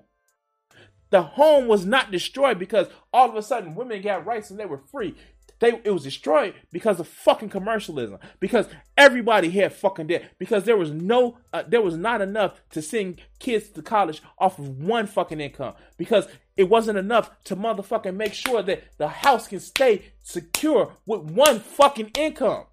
The 1.11 1.21
home 1.21 1.67
was 1.67 1.85
not 1.85 2.11
destroyed 2.11 2.57
because 2.57 2.87
all 3.13 3.29
of 3.29 3.35
a 3.35 3.43
sudden 3.43 3.75
women 3.75 4.01
got 4.01 4.25
rights 4.25 4.49
and 4.49 4.59
they 4.59 4.65
were 4.65 4.81
free. 4.91 5.15
They 5.59 5.81
it 5.83 5.91
was 5.91 6.03
destroyed 6.03 6.53
because 6.71 6.99
of 6.99 7.07
fucking 7.07 7.49
commercialism. 7.49 8.19
Because 8.39 8.67
everybody 8.97 9.49
had 9.49 9.73
fucking 9.73 10.07
debt. 10.07 10.31
Because 10.39 10.63
there 10.63 10.77
was 10.77 10.91
no, 10.91 11.37
uh, 11.51 11.63
there 11.67 11.81
was 11.81 11.97
not 11.97 12.21
enough 12.21 12.61
to 12.71 12.81
send 12.81 13.21
kids 13.39 13.69
to 13.69 13.81
college 13.81 14.21
off 14.37 14.57
of 14.57 14.79
one 14.79 15.05
fucking 15.05 15.41
income. 15.41 15.73
Because 15.97 16.27
it 16.55 16.69
wasn't 16.69 16.97
enough 16.97 17.31
to 17.45 17.55
motherfucking 17.55 18.15
make 18.15 18.33
sure 18.33 18.63
that 18.63 18.83
the 18.97 19.09
house 19.09 19.47
can 19.47 19.59
stay 19.59 20.13
secure 20.23 20.93
with 21.05 21.21
one 21.21 21.59
fucking 21.59 22.11
income. 22.17 22.65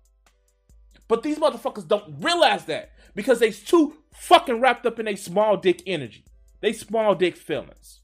But 1.08 1.22
these 1.22 1.38
motherfuckers 1.38 1.86
don't 1.86 2.20
realize 2.20 2.64
that 2.66 2.92
because 3.14 3.40
they 3.40 3.50
too 3.50 3.96
fucking 4.12 4.60
wrapped 4.60 4.86
up 4.86 4.98
in 4.98 5.08
a 5.08 5.16
small 5.16 5.56
dick 5.56 5.82
energy. 5.86 6.24
They 6.60 6.72
small 6.72 7.14
dick 7.14 7.36
feelings. 7.36 8.00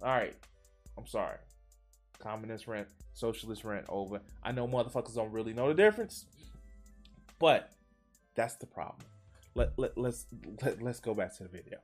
All 0.00 0.08
right, 0.08 0.36
I'm 0.96 1.06
sorry 1.06 1.38
communist 2.24 2.66
rent, 2.66 2.88
socialist 3.12 3.64
rent 3.64 3.84
over. 3.88 4.20
I 4.42 4.52
know 4.52 4.66
motherfuckers 4.66 5.14
don't 5.14 5.30
really 5.30 5.52
know 5.52 5.68
the 5.68 5.74
difference, 5.74 6.24
but 7.38 7.70
that's 8.34 8.54
the 8.56 8.66
problem. 8.66 9.06
Let, 9.54 9.78
let, 9.78 9.96
let's 9.96 10.26
let, 10.62 10.82
let's 10.82 11.00
go 11.00 11.14
back 11.14 11.36
to 11.36 11.44
the 11.44 11.48
video. 11.48 11.78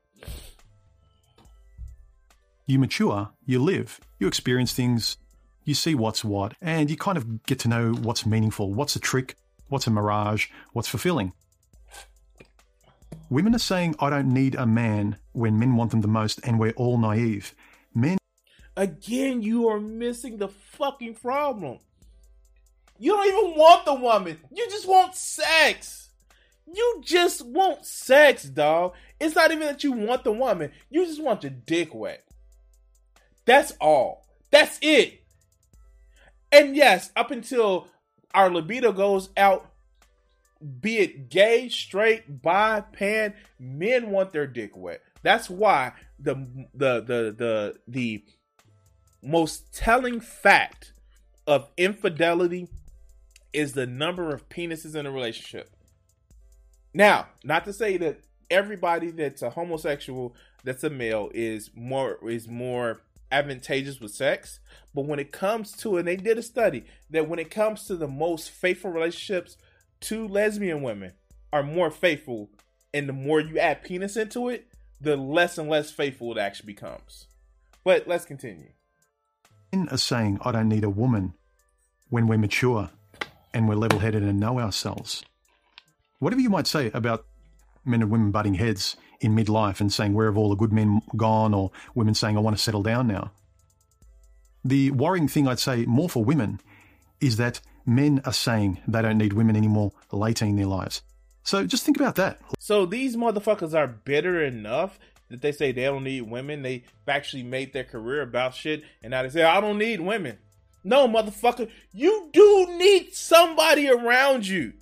You 2.67 2.79
mature, 2.79 3.31
you 3.45 3.63
live, 3.63 4.01
you 4.19 4.27
experience 4.27 4.73
things, 4.73 5.19
you 5.65 5.75
see 5.75 5.95
what's 5.95 6.25
what, 6.25 6.55
and 6.61 6.91
you 6.91 6.97
kind 6.97 7.19
of 7.19 7.45
get 7.45 7.59
to 7.61 7.69
know 7.69 7.93
what's 7.93 8.25
meaningful, 8.25 8.73
what's 8.73 8.97
a 8.97 9.01
trick, 9.01 9.37
what's 9.69 9.87
a 9.87 9.91
mirage, 9.91 10.47
what's 10.73 10.89
fulfilling. 10.89 11.33
Women 13.29 13.55
are 13.55 13.61
saying, 13.61 13.95
I 14.01 14.11
don't 14.11 14.33
need 14.33 14.55
a 14.55 14.67
man 14.67 15.19
when 15.33 15.59
men 15.59 15.77
want 15.77 15.91
them 15.93 16.01
the 16.01 16.09
most, 16.09 16.41
and 16.43 16.59
we're 16.59 16.73
all 16.73 16.99
naive. 16.99 17.55
Again, 18.81 19.43
you 19.43 19.69
are 19.69 19.79
missing 19.79 20.39
the 20.39 20.49
fucking 20.49 21.17
problem. 21.17 21.81
You 22.99 23.13
don't 23.13 23.27
even 23.27 23.59
want 23.59 23.85
the 23.85 23.93
woman. 23.93 24.39
You 24.51 24.67
just 24.71 24.89
want 24.89 25.15
sex. 25.15 26.09
You 26.73 27.03
just 27.05 27.45
want 27.45 27.85
sex, 27.85 28.45
dog. 28.45 28.95
It's 29.21 29.35
not 29.35 29.51
even 29.51 29.67
that 29.67 29.85
you 29.85 29.93
want 29.93 30.25
the 30.25 30.33
woman. 30.33 30.73
You 30.89 31.05
just 31.05 31.23
want 31.23 31.43
your 31.43 31.53
dick 31.53 31.95
wet. 31.95 32.25
That's 33.45 33.73
all. 33.83 34.25
That's 34.51 34.79
it. 34.81 35.25
And 36.51 36.75
yes, 36.75 37.13
up 37.15 37.31
until 37.31 37.87
our 38.33 38.49
libido 38.49 38.93
goes 38.93 39.29
out, 39.37 39.71
be 40.81 41.01
it 41.01 41.29
gay, 41.29 41.69
straight, 41.69 42.41
bi, 42.41 42.81
pan, 42.81 43.35
men 43.59 44.09
want 44.11 44.33
their 44.33 44.47
dick 44.47 44.75
wet. 44.75 45.03
That's 45.23 45.51
why 45.51 45.93
the 46.19 46.35
the 46.73 47.03
the 47.03 47.35
the 47.37 47.79
the 47.87 48.25
most 49.23 49.75
telling 49.75 50.21
fact 50.21 50.93
of 51.47 51.69
infidelity 51.77 52.69
is 53.53 53.73
the 53.73 53.87
number 53.87 54.33
of 54.33 54.49
penises 54.49 54.95
in 54.95 55.07
a 55.07 55.11
relationship. 55.11 55.71
Now, 56.95 57.29
not 57.45 57.65
to 57.65 57.73
say 57.73 57.97
that 57.99 58.21
everybody 58.51 59.11
that's 59.11 59.43
a 59.43 59.51
homosexual 59.51 60.35
that's 60.65 60.85
a 60.85 60.91
male 60.91 61.31
is 61.33 61.71
more 61.75 62.19
is 62.29 62.49
more 62.49 63.01
advantageous 63.33 64.01
with 64.01 64.13
sex, 64.13 64.61
but 64.95 65.07
when 65.07 65.21
it 65.21 65.33
comes 65.33 65.73
to 65.73 65.97
and 65.97 66.07
they 66.07 66.17
did 66.17 66.37
a 66.37 66.43
study 66.43 66.85
that 67.11 67.29
when 67.29 67.39
it 67.39 67.51
comes 67.51 67.87
to 67.87 67.97
the 67.97 68.09
most 68.09 68.51
faithful 68.51 68.91
relationships, 68.91 69.57
two 70.01 70.27
lesbian 70.27 70.83
women 70.83 71.13
are 71.53 71.63
more 71.63 71.91
faithful 71.91 72.51
and 72.93 73.09
the 73.09 73.13
more 73.13 73.41
you 73.41 73.59
add 73.59 73.85
penis 73.85 74.17
into 74.17 74.49
it, 74.49 74.67
the 75.01 75.17
less 75.17 75.59
and 75.59 75.69
less 75.69 75.91
faithful 75.91 76.37
it 76.37 76.41
actually 76.41 76.73
becomes. 76.73 77.29
But 77.85 78.09
let's 78.09 78.25
continue 78.25 78.71
men 79.73 79.89
are 79.91 79.99
saying, 79.99 80.39
I 80.43 80.53
don't 80.53 80.69
need 80.69 80.85
a 80.85 80.91
woman 80.91 81.35
when 82.09 82.27
we're 82.27 82.39
mature 82.39 82.91
and 83.53 83.69
we're 83.69 83.75
level 83.77 83.99
headed 83.99 84.23
and 84.23 84.39
know 84.41 84.59
ourselves. 84.59 85.25
Whatever 86.19 86.41
you 86.41 86.51
might 86.51 86.67
say 86.67 86.91
about 86.93 87.25
men 87.85 88.03
and 88.03 88.11
women 88.11 88.31
butting 88.31 88.55
heads 88.55 88.97
in 89.21 89.35
midlife 89.35 89.81
and 89.81 89.93
saying, 89.93 90.15
Where 90.15 90.27
have 90.27 90.37
all 90.37 90.51
the 90.51 90.57
good 90.57 90.73
men 90.73 91.03
gone? 91.17 91.55
or 91.55 91.71
women 91.95 92.15
saying, 92.15 92.37
I 92.37 92.41
want 92.41 92.57
to 92.57 92.63
settle 92.63 92.83
down 92.83 93.07
now. 93.07 93.33
The 94.65 94.91
worrying 94.91 95.29
thing 95.29 95.49
I'd 95.49 95.59
say 95.59 95.85
more 95.87 96.09
for 96.09 96.23
women 96.25 96.61
is 97.21 97.37
that 97.37 97.61
men 97.87 98.21
are 98.25 98.33
saying 98.33 98.81
they 98.87 99.03
don't 99.03 99.19
need 99.19 99.33
women 99.33 99.57
anymore 99.57 99.93
later 100.13 100.45
in 100.45 100.57
their 100.57 100.67
lives. 100.67 101.03
So 101.43 101.67
just 101.67 101.85
think 101.85 101.97
about 101.97 102.17
that. 102.17 102.39
So 102.59 102.85
these 102.85 103.17
motherfuckers 103.17 103.73
are 103.75 103.87
bitter 103.87 104.45
enough 104.45 104.99
that 105.31 105.41
they 105.41 105.53
say 105.53 105.73
they 105.73 105.85
don't 105.85 106.05
need 106.05 106.23
women. 106.23 106.63
They 106.63 106.85
actually 107.09 107.45
made 107.45 107.73
their 107.73 107.85
career 107.85 108.23
about 108.23 108.55
shit, 108.55 108.83
and 109.03 109.13
now 109.13 109.23
they 109.23 109.31
say 109.31 109.43
I 109.43 109.61
don't 109.61 109.79
need 109.79 110.01
women. 110.01 110.39
No, 110.83 111.07
motherfucker, 111.09 111.71
you 111.93 112.29
do 112.33 112.67
need 112.79 113.15
somebody 113.15 113.89
around 113.89 114.47
you. 114.47 114.73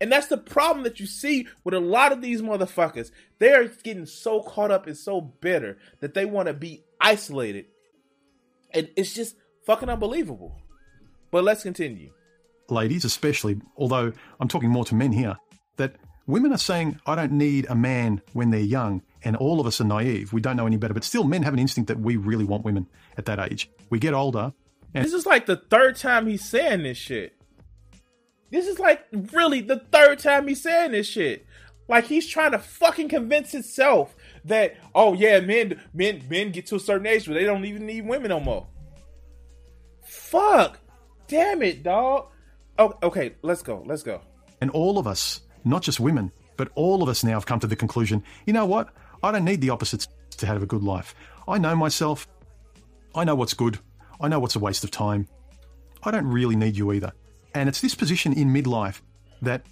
And 0.00 0.10
that's 0.10 0.26
the 0.26 0.36
problem 0.36 0.82
that 0.84 0.98
you 0.98 1.06
see 1.06 1.46
with 1.62 1.74
a 1.74 1.80
lot 1.80 2.10
of 2.10 2.20
these 2.20 2.42
motherfuckers. 2.42 3.10
They're 3.38 3.68
getting 3.68 4.06
so 4.06 4.42
caught 4.42 4.70
up 4.70 4.86
and 4.86 4.96
so 4.96 5.20
bitter 5.20 5.78
that 6.00 6.14
they 6.14 6.24
want 6.24 6.48
to 6.48 6.54
be 6.54 6.84
isolated. 7.00 7.66
And 8.72 8.88
it's 8.96 9.14
just 9.14 9.36
fucking 9.64 9.88
unbelievable. 9.88 10.56
But 11.30 11.44
let's 11.44 11.62
continue. 11.62 12.10
Ladies, 12.68 13.04
especially, 13.04 13.60
although 13.76 14.12
I'm 14.40 14.48
talking 14.48 14.70
more 14.70 14.84
to 14.86 14.94
men 14.94 15.12
here, 15.12 15.36
that 15.76 15.96
women 16.26 16.52
are 16.52 16.58
saying, 16.58 16.98
I 17.06 17.14
don't 17.14 17.32
need 17.32 17.66
a 17.68 17.74
man 17.74 18.22
when 18.32 18.50
they're 18.50 18.60
young 18.60 19.02
and 19.24 19.36
all 19.36 19.60
of 19.60 19.66
us 19.66 19.80
are 19.80 19.84
naive. 19.84 20.32
We 20.32 20.40
don't 20.40 20.56
know 20.56 20.66
any 20.66 20.76
better, 20.76 20.94
but 20.94 21.04
still, 21.04 21.24
men 21.24 21.42
have 21.42 21.52
an 21.52 21.58
instinct 21.58 21.88
that 21.88 22.00
we 22.00 22.16
really 22.16 22.44
want 22.44 22.64
women 22.64 22.86
at 23.16 23.26
that 23.26 23.38
age. 23.38 23.70
We 23.90 23.98
get 23.98 24.14
older. 24.14 24.52
And- 24.94 25.04
this 25.04 25.12
is 25.12 25.26
like 25.26 25.46
the 25.46 25.56
third 25.56 25.96
time 25.96 26.26
he's 26.26 26.44
saying 26.44 26.82
this 26.82 26.98
shit. 26.98 27.34
This 28.50 28.66
is 28.66 28.78
like 28.78 29.06
really 29.32 29.62
the 29.62 29.78
third 29.90 30.18
time 30.18 30.46
he's 30.46 30.62
saying 30.62 30.92
this 30.92 31.06
shit. 31.06 31.46
Like 31.88 32.04
he's 32.04 32.28
trying 32.28 32.52
to 32.52 32.58
fucking 32.58 33.08
convince 33.08 33.52
himself 33.52 34.14
that 34.44 34.76
oh 34.94 35.14
yeah, 35.14 35.40
men 35.40 35.80
men 35.94 36.22
men 36.28 36.52
get 36.52 36.66
to 36.66 36.76
a 36.76 36.80
certain 36.80 37.06
age 37.06 37.26
where 37.26 37.38
they 37.38 37.44
don't 37.44 37.64
even 37.64 37.86
need 37.86 38.06
women 38.06 38.28
no 38.28 38.40
more. 38.40 38.66
Fuck, 40.04 40.78
damn 41.28 41.62
it, 41.62 41.82
dog. 41.82 42.28
Oh, 42.78 42.94
okay, 43.02 43.34
let's 43.42 43.62
go, 43.62 43.82
let's 43.86 44.02
go. 44.02 44.20
And 44.60 44.70
all 44.70 44.98
of 44.98 45.06
us, 45.06 45.40
not 45.64 45.82
just 45.82 46.00
women, 46.00 46.30
but 46.56 46.70
all 46.74 47.02
of 47.02 47.08
us 47.08 47.24
now 47.24 47.32
have 47.32 47.46
come 47.46 47.60
to 47.60 47.66
the 47.66 47.76
conclusion. 47.76 48.22
You 48.46 48.52
know 48.52 48.66
what? 48.66 48.92
I 49.22 49.32
don't 49.32 49.44
need 49.44 49.60
the 49.60 49.70
opposites 49.70 50.08
to 50.38 50.46
have 50.46 50.62
a 50.62 50.66
good 50.66 50.82
life. 50.82 51.14
I 51.46 51.58
know 51.58 51.76
myself. 51.76 52.26
I 53.14 53.24
know 53.24 53.34
what's 53.34 53.54
good. 53.54 53.78
I 54.20 54.28
know 54.28 54.40
what's 54.40 54.56
a 54.56 54.58
waste 54.58 54.84
of 54.84 54.90
time. 54.90 55.28
I 56.02 56.10
don't 56.10 56.26
really 56.26 56.56
need 56.56 56.76
you 56.76 56.92
either. 56.92 57.12
And 57.54 57.68
it's 57.68 57.80
this 57.80 57.94
position 57.94 58.32
in 58.32 58.48
midlife 58.48 59.00
that, 59.42 59.64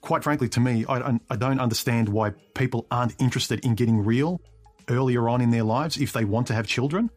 quite 0.00 0.22
frankly, 0.22 0.48
to 0.50 0.60
me, 0.60 0.84
I, 0.88 1.18
I 1.30 1.36
don't 1.36 1.60
understand 1.60 2.08
why 2.08 2.30
people 2.54 2.86
aren't 2.90 3.14
interested 3.20 3.64
in 3.64 3.74
getting 3.74 4.04
real 4.04 4.40
earlier 4.88 5.28
on 5.28 5.40
in 5.40 5.50
their 5.50 5.62
lives 5.62 5.96
if 5.96 6.12
they 6.12 6.24
want 6.24 6.46
to 6.48 6.54
have 6.54 6.66
children. 6.66 7.10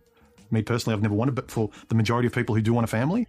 Me 0.52 0.62
personally, 0.62 0.96
I've 0.96 1.02
never 1.02 1.16
wanted, 1.16 1.36
but 1.36 1.52
for 1.52 1.70
the 1.90 1.96
majority 1.96 2.28
of 2.28 2.34
people 2.34 2.56
who 2.56 2.62
do 2.62 2.74
want 2.74 2.86
a 2.86 2.88
family. 2.88 3.28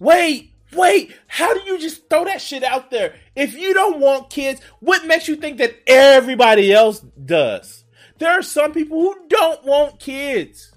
Wait, 0.00 0.52
wait, 0.72 1.14
how 1.26 1.54
do 1.54 1.60
you 1.60 1.78
just 1.78 2.08
throw 2.08 2.24
that 2.24 2.40
shit 2.40 2.62
out 2.62 2.90
there? 2.90 3.14
If 3.34 3.54
you 3.54 3.74
don't 3.74 4.00
want 4.00 4.30
kids, 4.30 4.60
what 4.80 5.06
makes 5.06 5.28
you 5.28 5.36
think 5.36 5.58
that 5.58 5.76
everybody 5.86 6.72
else 6.72 7.00
does? 7.00 7.84
There 8.18 8.30
are 8.30 8.42
some 8.42 8.72
people 8.72 9.00
who 9.00 9.28
don't 9.28 9.64
want 9.64 10.00
kids. 10.00 10.72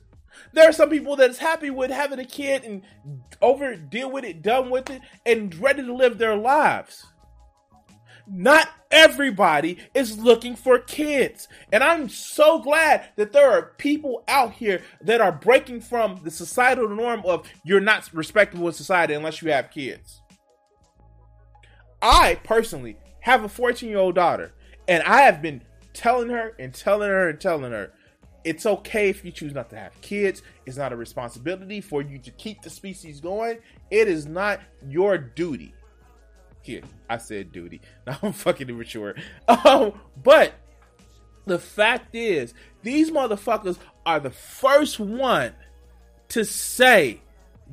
There 0.54 0.68
are 0.68 0.74
some 0.74 0.90
people 0.90 1.16
that's 1.16 1.38
happy 1.38 1.70
with 1.70 1.92
having 1.92 2.20
a 2.20 2.26
kid 2.26 2.64
and 2.64 2.84
over 3.42 3.76
deal 3.76 4.12
with 4.12 4.26
it, 4.26 4.42
done 4.42 4.70
with 4.70 4.90
it, 4.90 5.02
and 5.26 5.54
ready 5.56 5.84
to 5.84 5.94
live 5.94 6.18
their 6.18 6.36
lives. 6.36 7.06
Not 8.28 8.70
everybody 8.92 9.78
is 9.94 10.18
looking 10.18 10.56
for 10.56 10.80
kids. 10.80 11.48
And 11.72 11.84
I'm 11.84 12.10
so 12.10 12.60
glad 12.60 13.10
that 13.16 13.32
there 13.32 13.50
are 13.50 13.74
people 13.78 14.24
out 14.28 14.54
here 14.54 14.82
that 15.02 15.22
are 15.22 15.32
breaking 15.32 15.82
from 15.82 16.20
the 16.24 16.32
societal 16.32 16.90
norm 16.90 17.22
of 17.26 17.48
you're 17.64 17.80
not 17.80 18.10
respectable 18.14 18.68
in 18.68 18.74
society 18.74 19.14
unless 19.14 19.42
you 19.42 19.52
have 19.52 19.72
kids. 19.72 20.22
I 22.02 22.40
personally 22.44 22.98
have 23.22 23.44
a 23.44 23.50
14 23.50 23.88
year 23.88 24.00
old 24.00 24.16
daughter, 24.16 24.54
and 24.88 25.04
I 25.04 25.22
have 25.22 25.42
been 25.42 25.62
telling 25.94 26.30
her 26.30 26.56
and 26.60 26.74
telling 26.74 27.10
her 27.10 27.30
and 27.30 27.40
telling 27.40 27.72
her 27.72 27.92
it's 28.44 28.66
okay 28.66 29.10
if 29.10 29.24
you 29.24 29.32
choose 29.32 29.54
not 29.54 29.70
to 29.70 29.78
have 29.78 30.00
kids. 30.02 30.42
It's 30.66 30.78
not 30.78 30.94
a 30.94 30.96
responsibility 30.96 31.80
for 31.80 32.02
you 32.02 32.18
to 32.20 32.32
keep 32.32 32.62
the 32.62 32.70
species 32.70 33.20
going. 33.20 33.60
It 33.92 34.08
is 34.08 34.26
not 34.26 34.62
your 34.88 35.18
duty. 35.18 35.74
Here, 36.62 36.82
I 37.10 37.18
said 37.18 37.52
duty. 37.52 37.82
Now 38.08 38.18
I'm 38.22 38.34
fucking 38.34 38.70
immature. 38.70 39.16
Um, 39.48 39.94
but 40.22 40.54
the 41.46 41.60
fact 41.60 42.16
is, 42.16 42.54
these 42.84 43.12
motherfuckers 43.12 43.78
are 44.06 44.20
the 44.20 44.32
first 44.32 45.00
one 45.00 45.54
to 46.30 46.46
say 46.46 47.22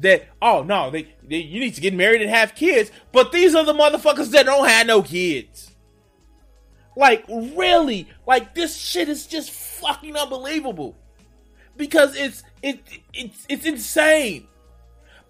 that 0.01 0.29
oh 0.41 0.63
no, 0.63 0.91
they, 0.91 1.09
they 1.23 1.39
you 1.39 1.61
need 1.61 1.75
to 1.75 1.81
get 1.81 1.95
married 1.95 2.23
and 2.23 2.31
have 2.31 2.55
kids. 2.55 2.91
But 3.13 3.33
these 3.33 3.55
are 3.55 3.65
the 3.65 3.75
motherfuckers 3.75 4.31
that 4.31 4.47
don't 4.47 4.69
have 4.69 4.87
no 4.87 5.03
kids. 5.03 5.75
Like 6.97 7.25
really, 7.29 8.09
like 8.27 8.55
this 8.55 8.77
shit 8.77 9.09
is 9.09 9.27
just 9.27 9.51
fucking 9.51 10.17
unbelievable 10.17 10.97
because 11.77 12.17
it's 12.17 12.43
it 12.63 12.81
it's 13.13 13.47
it's 13.49 13.65
insane. 13.65 14.49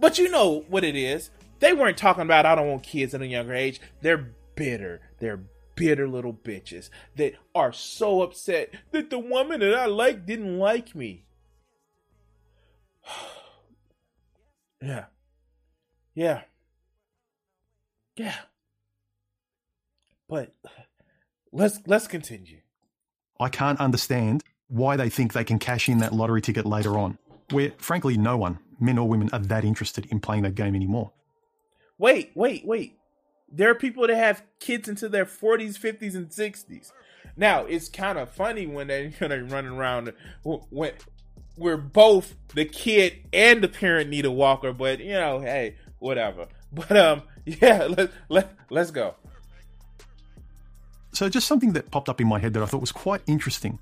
But 0.00 0.18
you 0.18 0.30
know 0.30 0.64
what 0.68 0.84
it 0.84 0.96
is. 0.96 1.30
They 1.60 1.72
weren't 1.72 1.98
talking 1.98 2.22
about 2.22 2.46
I 2.46 2.54
don't 2.54 2.68
want 2.68 2.82
kids 2.82 3.14
at 3.14 3.22
a 3.22 3.26
younger 3.26 3.54
age. 3.54 3.80
They're 4.00 4.34
bitter. 4.54 5.00
They're 5.18 5.40
bitter 5.74 6.08
little 6.08 6.34
bitches 6.34 6.90
that 7.16 7.34
are 7.54 7.72
so 7.72 8.22
upset 8.22 8.74
that 8.90 9.10
the 9.10 9.18
woman 9.18 9.60
that 9.60 9.74
I 9.74 9.86
like 9.86 10.26
didn't 10.26 10.58
like 10.58 10.94
me. 10.94 11.24
yeah. 14.82 15.04
Yeah. 16.14 16.42
Yeah. 18.16 18.34
But 20.28 20.54
let's 21.52 21.80
let's 21.86 22.06
continue. 22.06 22.58
I 23.40 23.48
can't 23.48 23.80
understand 23.80 24.42
why 24.66 24.96
they 24.96 25.08
think 25.08 25.32
they 25.32 25.44
can 25.44 25.58
cash 25.58 25.88
in 25.88 25.98
that 25.98 26.12
lottery 26.12 26.42
ticket 26.42 26.66
later 26.66 26.98
on, 26.98 27.18
where 27.50 27.72
frankly 27.78 28.16
no 28.16 28.36
one, 28.36 28.58
men 28.80 28.98
or 28.98 29.08
women, 29.08 29.30
are 29.32 29.38
that 29.38 29.64
interested 29.64 30.06
in 30.06 30.20
playing 30.20 30.42
that 30.42 30.54
game 30.54 30.74
anymore. 30.74 31.12
Wait, 31.98 32.30
wait, 32.34 32.66
wait. 32.66 32.94
There 33.50 33.70
are 33.70 33.74
people 33.74 34.06
that 34.06 34.16
have 34.16 34.42
kids 34.61 34.88
into 34.88 35.08
their 35.08 35.24
40s, 35.24 35.78
50s, 35.78 36.14
and 36.14 36.28
60s. 36.28 36.92
Now, 37.37 37.64
it's 37.64 37.88
kind 37.88 38.18
of 38.18 38.30
funny 38.30 38.66
when 38.66 38.88
they're 38.88 39.12
running 39.20 39.72
around 39.72 40.12
when 40.42 40.92
we're 41.56 41.76
both 41.76 42.34
the 42.54 42.64
kid 42.64 43.18
and 43.32 43.62
the 43.62 43.68
parent 43.68 44.11
need 44.11 44.24
a 44.24 44.30
walker, 44.30 44.72
but 44.72 45.00
you 45.00 45.12
know, 45.12 45.40
hey, 45.40 45.76
whatever. 45.98 46.46
But 46.70 46.94
um, 46.98 47.22
yeah, 47.46 47.84
let 47.88 48.11
let 48.28 48.54
let's 48.68 48.90
go. 48.90 49.14
So, 51.12 51.30
just 51.30 51.46
something 51.46 51.72
that 51.72 51.90
popped 51.90 52.11
up 52.11 52.20
in 52.20 52.28
my 52.28 52.38
head 52.38 52.52
that 52.52 52.62
I 52.62 52.66
thought 52.66 52.82
was 52.82 52.92
quite 52.92 53.22
interesting. 53.26 53.78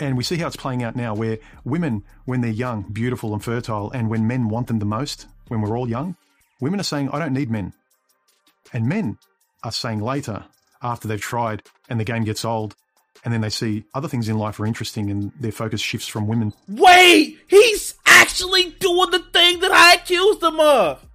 And 0.00 0.16
we 0.16 0.24
see 0.24 0.36
how 0.36 0.46
it's 0.46 0.56
playing 0.56 0.82
out 0.82 0.96
now, 0.96 1.14
where 1.14 1.38
women, 1.64 2.04
when 2.24 2.40
they're 2.40 2.50
young, 2.50 2.84
beautiful, 2.90 3.34
and 3.34 3.44
fertile, 3.44 3.90
and 3.90 4.08
when 4.08 4.26
men 4.26 4.48
want 4.48 4.68
them 4.68 4.78
the 4.78 4.86
most, 4.86 5.26
when 5.48 5.60
we're 5.60 5.76
all 5.76 5.86
young, 5.86 6.16
women 6.60 6.80
are 6.80 6.84
saying, 6.84 7.10
I 7.10 7.18
don't 7.18 7.32
need 7.32 7.50
men. 7.50 7.72
And 8.72 8.88
men 8.88 9.18
are 9.62 9.72
saying 9.72 10.00
later, 10.00 10.44
after 10.82 11.08
they've 11.08 11.20
tried 11.20 11.62
and 11.88 11.98
the 11.98 12.04
game 12.04 12.24
gets 12.24 12.44
old, 12.44 12.74
and 13.24 13.32
then 13.32 13.40
they 13.40 13.50
see 13.50 13.84
other 13.94 14.08
things 14.08 14.28
in 14.28 14.38
life 14.38 14.60
are 14.60 14.66
interesting 14.66 15.10
and 15.10 15.32
their 15.40 15.52
focus 15.52 15.80
shifts 15.80 16.08
from 16.08 16.26
women. 16.26 16.52
Wait! 16.68 17.38
He's 17.48 17.94
actually 18.06 18.70
doing 18.70 19.10
the 19.10 19.20
thing 19.32 19.60
that 19.60 19.70
I 19.72 19.94
accused 19.94 20.42
him 20.42 20.60
of! 20.60 21.06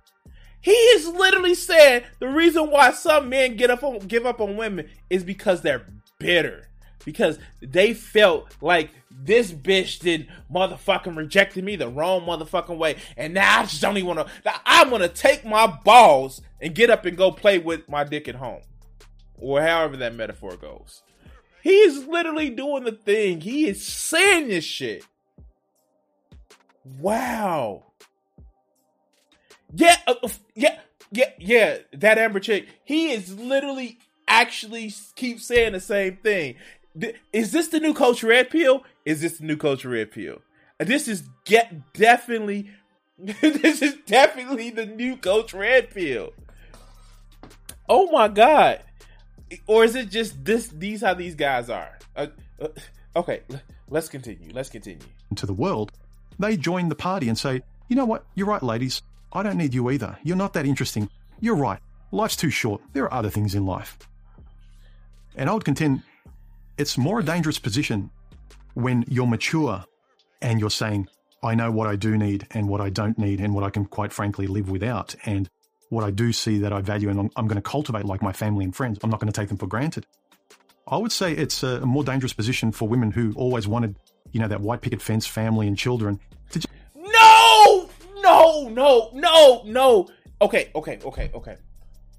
He 0.62 0.72
is 0.72 1.08
literally 1.08 1.56
saying 1.56 2.04
the 2.20 2.28
reason 2.28 2.70
why 2.70 2.92
some 2.92 3.30
men 3.30 3.56
get 3.56 3.70
up 3.70 3.84
on, 3.84 4.00
give 4.00 4.26
up 4.26 4.42
on 4.42 4.58
women 4.58 4.90
is 5.10 5.24
because 5.24 5.62
they're 5.62 5.86
bitter. 6.20 6.69
Because 7.06 7.40
they 7.62 7.94
felt 7.94 8.56
like 8.62 8.92
this 9.10 9.52
bitch 9.52 10.00
did 10.00 10.28
motherfucking 10.54 11.16
rejected 11.16 11.64
me 11.64 11.76
the 11.76 11.88
wrong 11.88 12.22
motherfucking 12.22 12.78
way. 12.78 12.98
And 13.18 13.34
now 13.34 13.60
I 13.60 13.64
just 13.64 13.82
don't 13.82 13.98
even 13.98 14.16
want 14.16 14.28
to. 14.28 14.54
I'm 14.66 14.90
going 14.90 15.02
to 15.02 15.10
take 15.10 15.46
my 15.46 15.68
balls 15.68 16.42
and 16.62 16.76
get 16.76 16.90
up 16.90 17.06
and 17.06 17.18
go 17.18 17.32
play 17.32 17.58
with 17.58 17.88
my 17.90 18.04
dick 18.04 18.28
at 18.28 18.36
home. 18.36 18.62
Or 19.38 19.62
however 19.62 19.98
that 19.98 20.16
metaphor 20.16 20.58
goes. 20.58 21.02
He 21.62 21.72
is 21.72 22.06
literally 22.06 22.50
doing 22.50 22.84
the 22.84 22.92
thing. 22.92 23.42
He 23.42 23.68
is 23.68 23.86
saying 23.86 24.48
this 24.48 24.64
shit. 24.64 25.06
Wow. 27.00 27.84
Yeah, 29.74 29.98
uh, 30.08 30.16
yeah, 30.56 30.80
yeah, 31.12 31.32
yeah. 31.38 31.78
That 31.94 32.18
Amber 32.18 32.40
chick. 32.40 32.68
He 32.84 33.12
is 33.12 33.38
literally 33.38 34.00
actually 34.28 34.94
keep 35.16 35.40
saying 35.40 35.74
the 35.74 35.80
same 35.80 36.18
thing. 36.18 36.56
Is 37.34 37.52
this 37.52 37.68
the 37.68 37.80
new 37.80 37.94
Coach 37.94 38.24
Red 38.24 38.50
Pill? 38.50 38.84
Is 39.06 39.22
this 39.22 39.38
the 39.38 39.46
new 39.46 39.58
Coach 39.58 39.86
Red 39.86 40.12
Pill? 40.12 40.42
This 40.78 41.08
is 41.08 41.24
get 41.46 41.94
definitely. 41.94 42.72
this 43.18 43.82
is 43.82 43.96
definitely 44.06 44.70
the 44.70 44.86
new 44.86 45.18
Coach 45.18 45.54
Red 45.54 45.92
Pill. 45.92 46.34
Oh 47.88 48.10
my 48.12 48.28
god! 48.28 48.82
Or 49.68 49.84
is 49.84 49.96
it 49.96 50.10
just 50.10 50.44
this? 50.44 50.68
These 50.70 51.02
how 51.02 51.14
these 51.14 51.36
guys 51.36 51.70
are. 51.70 51.98
Uh, 52.16 52.28
uh, 52.62 52.68
okay, 53.16 53.42
let's 53.90 54.08
continue. 54.08 54.52
Let's 54.54 54.70
continue. 54.70 55.06
To 55.36 55.46
the 55.46 55.54
world, 55.54 55.92
they 56.38 56.56
join 56.56 56.90
the 56.90 56.96
party 56.96 57.28
and 57.28 57.38
say, 57.38 57.62
"You 57.88 57.96
know 57.96 58.06
what? 58.06 58.26
You're 58.36 58.48
right, 58.48 58.64
ladies. 58.64 59.02
I 59.32 59.44
don't 59.44 59.58
need 59.58 59.74
you 59.74 59.90
either. 59.92 60.18
You're 60.24 60.38
not 60.38 60.54
that 60.54 60.66
interesting. 60.66 61.10
You're 61.40 61.56
right. 61.56 61.80
Life's 62.12 62.36
too 62.36 62.50
short. 62.50 62.82
There 62.94 63.04
are 63.04 63.14
other 63.14 63.30
things 63.30 63.54
in 63.54 63.66
life. 63.66 63.98
And 65.36 65.50
I 65.50 65.54
would 65.54 65.66
contend 65.66 66.02
it's 66.80 66.98
more 66.98 67.20
a 67.20 67.24
dangerous 67.24 67.60
position 67.60 68.10
when 68.74 69.04
you're 69.10 69.28
mature 69.28 69.84
and 70.42 70.62
you're 70.62 70.70
saying, 70.70 71.10
I 71.44 71.54
know 71.54 71.72
what 71.72 71.88
I 71.88 71.98
do 71.98 72.18
need 72.18 72.48
and 72.52 72.70
what 72.70 72.80
I 72.80 72.90
don't 72.90 73.18
need 73.20 73.42
and 73.42 73.54
what 73.54 73.66
I 73.66 73.70
can 73.70 73.86
quite 73.86 74.14
frankly 74.14 74.48
live 74.48 74.70
without 74.70 75.14
and 75.26 75.50
what 75.90 76.06
I 76.06 76.12
do 76.12 76.32
see 76.32 76.58
that 76.60 76.72
I 76.72 76.80
value 76.80 77.10
and 77.10 77.30
I'm 77.36 77.48
going 77.48 77.58
to 77.58 77.62
cultivate 77.62 78.06
like 78.06 78.22
my 78.22 78.32
family 78.32 78.64
and 78.64 78.74
friends. 78.74 78.98
I'm 79.04 79.10
not 79.10 79.20
going 79.20 79.32
to 79.32 79.38
take 79.38 79.50
them 79.50 79.58
for 79.58 79.68
granted. 79.68 80.06
I 80.88 80.96
would 80.96 81.12
say 81.12 81.34
it's 81.34 81.64
a 81.64 81.82
more 81.82 82.04
dangerous 82.04 82.32
position 82.32 82.72
for 82.72 82.88
women 82.88 83.12
who 83.12 83.34
always 83.36 83.68
wanted, 83.68 83.98
you 84.32 84.40
know, 84.40 84.48
that 84.48 84.62
white 84.62 84.82
picket 84.82 85.02
fence 85.02 85.28
family 85.28 85.68
and 85.68 85.78
children 85.78 86.18
just 86.50 86.68
no, 86.96 87.90
no, 88.72 89.12
no, 89.14 89.64
no. 89.66 90.08
Okay, 90.42 90.72
okay, 90.74 91.00
okay, 91.04 91.30
okay. 91.34 91.58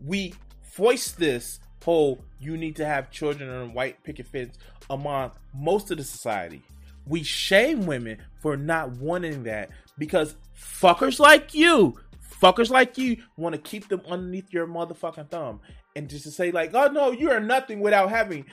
We 0.05 0.35
voice 0.77 1.13
this 1.13 1.61
whole 1.83 2.25
you 2.39 2.57
need 2.57 2.77
to 2.77 2.87
have 2.87 3.11
children 3.11 3.51
on 3.51 3.73
white 3.75 4.03
picket 4.05 4.27
fence 4.27 4.59
among 4.89 5.33
most 5.55 5.91
of 5.91 5.99
the 5.99 6.05
society. 6.05 6.63
We 7.07 7.23
shame 7.23 7.87
women 7.87 8.19
for 8.41 8.57
not 8.57 8.93
wanting 8.93 9.45
that 9.45 9.71
because 9.99 10.37
fuckers 10.57 11.19
like 11.19 11.55
you, 11.55 11.99
fuckers 12.41 12.71
like 12.71 12.99
you 12.99 13.19
want 13.37 13.55
to 13.55 13.61
keep 13.61 13.89
them 13.89 14.03
underneath 14.09 14.53
your 14.53 14.67
motherfucking 14.67 15.31
thumb. 15.31 15.61
And 15.97 16.09
just 16.09 16.25
to 16.25 16.31
say, 16.31 16.51
like, 16.51 16.71
oh 16.75 16.87
no, 16.89 17.11
you 17.11 17.31
are 17.31 17.41
nothing 17.41 17.81
without 17.81 18.11
having 18.11 18.47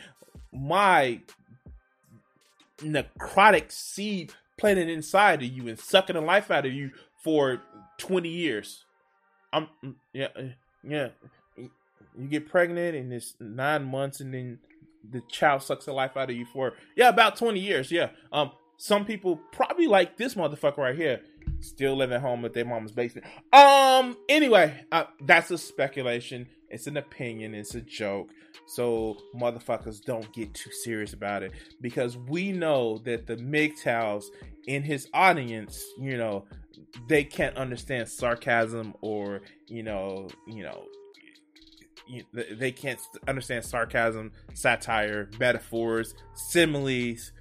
my 0.51 1.21
necrotic 2.79 3.71
seed 3.71 4.33
planted 4.57 4.89
inside 4.89 5.43
of 5.43 5.49
you 5.49 5.67
and 5.67 5.79
sucking 5.79 6.15
the 6.15 6.21
life 6.21 6.49
out 6.49 6.65
of 6.65 6.73
you 6.73 6.91
for 7.23 7.61
20 7.99 8.29
years. 8.29 8.85
I'm 9.53 9.67
mm, 9.83 9.95
yeah 10.13 10.27
uh, 10.35 10.43
yeah. 10.83 11.09
You 12.17 12.27
get 12.27 12.49
pregnant 12.49 12.95
and 12.95 13.13
it's 13.13 13.35
nine 13.39 13.85
months, 13.85 14.19
and 14.19 14.33
then 14.33 14.59
the 15.09 15.21
child 15.29 15.63
sucks 15.63 15.85
the 15.85 15.93
life 15.93 16.17
out 16.17 16.29
of 16.29 16.35
you 16.35 16.45
for 16.45 16.73
yeah 16.95 17.09
about 17.09 17.37
20 17.37 17.59
years. 17.59 17.91
Yeah. 17.91 18.09
Um. 18.31 18.51
some 18.77 19.05
people 19.05 19.39
probably 19.51 19.87
like 19.87 20.17
this 20.17 20.35
motherfucker 20.35 20.77
right 20.77 20.95
here, 20.95 21.21
still 21.59 21.95
living 21.95 22.15
at 22.15 22.21
home 22.21 22.41
with 22.41 22.53
their 22.53 22.65
mama's 22.65 22.91
basement. 22.91 23.27
Um. 23.53 24.17
Anyway, 24.29 24.73
uh, 24.91 25.05
that's 25.25 25.51
a 25.51 25.57
speculation. 25.57 26.47
It's 26.69 26.87
an 26.87 26.97
opinion. 26.97 27.53
It's 27.53 27.75
a 27.75 27.81
joke. 27.81 28.29
So 28.67 29.17
motherfuckers 29.33 30.03
don't 30.03 30.31
get 30.33 30.53
too 30.53 30.71
serious 30.83 31.13
about 31.13 31.41
it 31.43 31.53
because 31.79 32.17
we 32.17 32.51
know 32.51 32.97
that 33.05 33.25
the 33.25 33.37
MGTOWs 33.37 34.25
in 34.67 34.83
his 34.83 35.07
audience, 35.13 35.81
you 35.97 36.17
know, 36.17 36.45
they 37.07 37.23
can't 37.23 37.55
understand 37.55 38.09
sarcasm 38.09 38.93
or 39.01 39.41
you 39.67 39.83
know, 39.83 40.27
you 40.47 40.63
know, 40.63 40.83
they 42.33 42.71
can't 42.71 42.99
understand 43.27 43.65
sarcasm, 43.65 44.31
satire, 44.53 45.29
metaphors, 45.39 46.13
similes, 46.33 47.31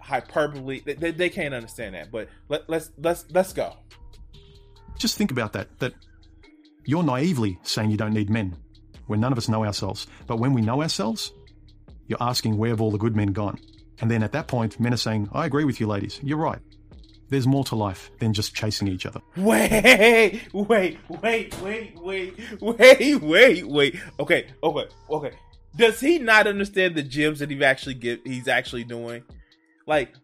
hyperbole. 0.00 0.80
They, 0.80 1.10
they 1.10 1.28
can't 1.30 1.54
understand 1.54 1.94
that. 1.94 2.10
But 2.10 2.28
let, 2.48 2.68
let's 2.68 2.90
let's 2.98 3.24
let's 3.30 3.52
go. 3.52 3.76
Just 4.98 5.16
think 5.16 5.30
about 5.30 5.52
that. 5.54 5.78
That 5.78 5.94
you're 6.84 7.02
naively 7.02 7.58
saying 7.62 7.90
you 7.90 7.96
don't 7.96 8.12
need 8.12 8.30
men 8.30 8.56
when 9.06 9.20
none 9.20 9.32
of 9.32 9.38
us 9.38 9.48
know 9.48 9.64
ourselves. 9.64 10.06
But 10.26 10.38
when 10.38 10.52
we 10.52 10.60
know 10.60 10.82
ourselves, 10.82 11.32
you're 12.06 12.22
asking 12.22 12.56
where 12.56 12.70
have 12.70 12.80
all 12.80 12.90
the 12.90 12.98
good 12.98 13.16
men 13.16 13.28
gone? 13.28 13.58
And 14.00 14.10
then 14.10 14.22
at 14.22 14.32
that 14.32 14.48
point, 14.48 14.78
men 14.80 14.92
are 14.92 14.98
saying, 14.98 15.28
I 15.32 15.46
agree 15.46 15.64
with 15.64 15.80
you, 15.80 15.86
ladies. 15.86 16.20
You're 16.22 16.38
right. 16.38 16.58
There's 17.34 17.48
more 17.48 17.64
to 17.64 17.74
life 17.74 18.12
than 18.20 18.32
just 18.32 18.54
chasing 18.54 18.86
each 18.86 19.06
other. 19.06 19.20
Wait, 19.36 20.40
wait, 20.52 20.98
wait, 21.10 21.60
wait, 21.60 22.00
wait, 22.00 22.38
wait, 22.60 23.20
wait, 23.20 23.66
wait. 23.66 24.00
Okay, 24.20 24.46
okay, 24.62 24.88
okay. 25.10 25.32
Does 25.76 25.98
he 25.98 26.20
not 26.20 26.46
understand 26.46 26.94
the 26.94 27.02
gems 27.02 27.40
that 27.40 27.50
he 27.50 27.64
actually 27.64 27.94
get? 27.94 28.20
He's 28.24 28.46
actually 28.46 28.84
doing, 28.84 29.24
like, 29.84 30.14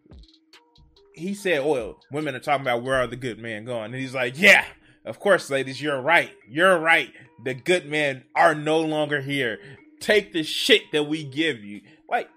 he 1.13 1.33
said, 1.33 1.59
"Oil 1.65 1.99
women 2.13 2.33
are 2.33 2.39
talking 2.39 2.61
about 2.61 2.81
where 2.81 2.95
are 2.95 3.07
the 3.07 3.17
good 3.17 3.39
men 3.39 3.65
gone?" 3.65 3.87
And 3.87 3.95
he's 3.95 4.15
like, 4.15 4.39
"Yeah, 4.39 4.63
of 5.03 5.19
course, 5.19 5.49
ladies, 5.49 5.81
you're 5.81 5.99
right. 5.99 6.31
You're 6.47 6.79
right. 6.79 7.11
The 7.43 7.55
good 7.55 7.87
men 7.87 8.23
are 8.37 8.55
no 8.55 8.79
longer 8.79 9.19
here. 9.19 9.59
Take 9.99 10.31
the 10.31 10.43
shit 10.43 10.83
that 10.93 11.09
we 11.09 11.25
give 11.25 11.61
you." 11.61 11.81
Like, 12.09 12.29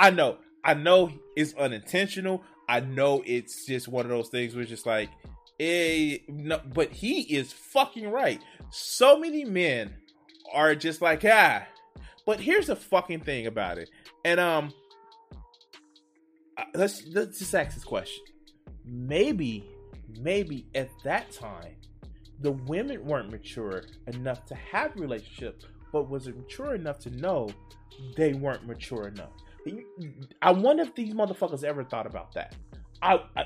I 0.00 0.10
know, 0.10 0.38
I 0.64 0.74
know 0.74 1.12
it's 1.36 1.54
unintentional. 1.54 2.42
I 2.68 2.80
know 2.80 3.22
it's 3.26 3.66
just 3.66 3.88
one 3.88 4.04
of 4.04 4.10
those 4.10 4.28
things 4.28 4.54
where 4.54 4.62
it's 4.62 4.70
just 4.70 4.86
like, 4.86 5.10
eh, 5.58 6.18
no, 6.28 6.60
but 6.74 6.90
he 6.90 7.22
is 7.22 7.52
fucking 7.52 8.10
right. 8.10 8.40
So 8.70 9.18
many 9.18 9.44
men 9.44 9.94
are 10.52 10.74
just 10.74 11.00
like, 11.00 11.24
ah. 11.24 11.66
But 12.26 12.40
here's 12.40 12.66
the 12.66 12.76
fucking 12.76 13.20
thing 13.20 13.46
about 13.46 13.78
it. 13.78 13.88
And 14.24 14.38
um 14.38 14.72
uh, 16.58 16.64
let's 16.74 17.06
let's 17.06 17.38
just 17.38 17.54
ask 17.54 17.74
this 17.74 17.84
question. 17.84 18.24
Maybe, 18.84 19.64
maybe 20.20 20.66
at 20.74 20.90
that 21.04 21.30
time, 21.30 21.76
the 22.40 22.52
women 22.52 23.04
weren't 23.04 23.30
mature 23.30 23.84
enough 24.06 24.44
to 24.46 24.54
have 24.54 24.94
relationships, 24.96 25.66
but 25.92 26.08
was 26.08 26.28
mature 26.28 26.74
enough 26.74 26.98
to 27.00 27.10
know 27.10 27.50
they 28.16 28.34
weren't 28.34 28.66
mature 28.66 29.08
enough. 29.08 29.32
I 30.42 30.52
wonder 30.52 30.82
if 30.82 30.94
these 30.94 31.14
motherfuckers 31.14 31.64
ever 31.64 31.84
thought 31.84 32.06
about 32.06 32.32
that. 32.34 32.54
I, 33.02 33.20
I 33.36 33.44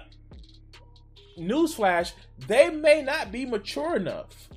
newsflash, 1.39 2.13
they 2.47 2.71
may 2.71 3.03
not 3.03 3.33
be 3.33 3.47
mature 3.47 3.97
enough, 3.97 4.49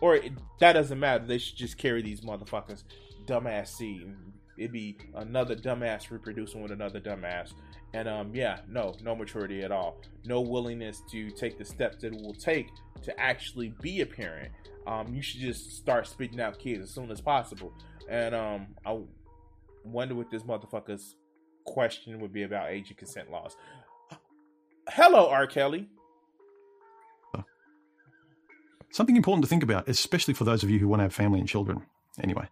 or 0.00 0.16
it, 0.16 0.32
that 0.60 0.74
doesn't 0.74 0.98
matter. 0.98 1.24
They 1.24 1.38
should 1.38 1.56
just 1.56 1.78
carry 1.78 2.02
these 2.02 2.20
motherfuckers 2.20 2.84
dumbass 3.26 3.68
seed. 3.68 4.14
It'd 4.56 4.72
be 4.72 4.98
another 5.14 5.56
dumbass 5.56 6.10
reproducing 6.10 6.62
with 6.62 6.70
another 6.70 7.00
dumbass. 7.00 7.52
And 7.92 8.08
um, 8.08 8.34
yeah, 8.34 8.60
no, 8.68 8.94
no 9.02 9.14
maturity 9.14 9.62
at 9.62 9.72
all. 9.72 10.00
No 10.24 10.40
willingness 10.40 11.02
to 11.10 11.30
take 11.30 11.58
the 11.58 11.64
steps 11.64 11.98
that 12.02 12.12
it 12.12 12.20
will 12.20 12.34
take 12.34 12.68
to 13.02 13.20
actually 13.20 13.72
be 13.80 14.00
a 14.00 14.06
parent. 14.06 14.52
Um, 14.86 15.14
you 15.14 15.22
should 15.22 15.40
just 15.40 15.76
start 15.76 16.06
spitting 16.06 16.40
out 16.40 16.58
kids 16.58 16.82
as 16.82 16.90
soon 16.90 17.10
as 17.10 17.20
possible. 17.20 17.72
And 18.08 18.34
um, 18.34 18.66
I 18.84 18.98
wonder 19.84 20.14
what 20.14 20.30
this 20.30 20.42
motherfucker's 20.42 21.16
question 21.64 22.20
would 22.20 22.32
be 22.32 22.42
about 22.42 22.70
age 22.70 22.88
and 22.88 22.98
consent 22.98 23.30
laws. 23.30 23.56
Hello, 24.88 25.28
R. 25.28 25.46
Kelly. 25.46 25.88
Something 28.90 29.16
important 29.16 29.44
to 29.44 29.48
think 29.48 29.62
about, 29.62 29.88
especially 29.88 30.34
for 30.34 30.44
those 30.44 30.62
of 30.62 30.70
you 30.70 30.78
who 30.78 30.86
want 30.86 31.00
to 31.00 31.04
have 31.04 31.14
family 31.14 31.40
and 31.40 31.48
children. 31.48 31.82
Anyway, 32.22 32.48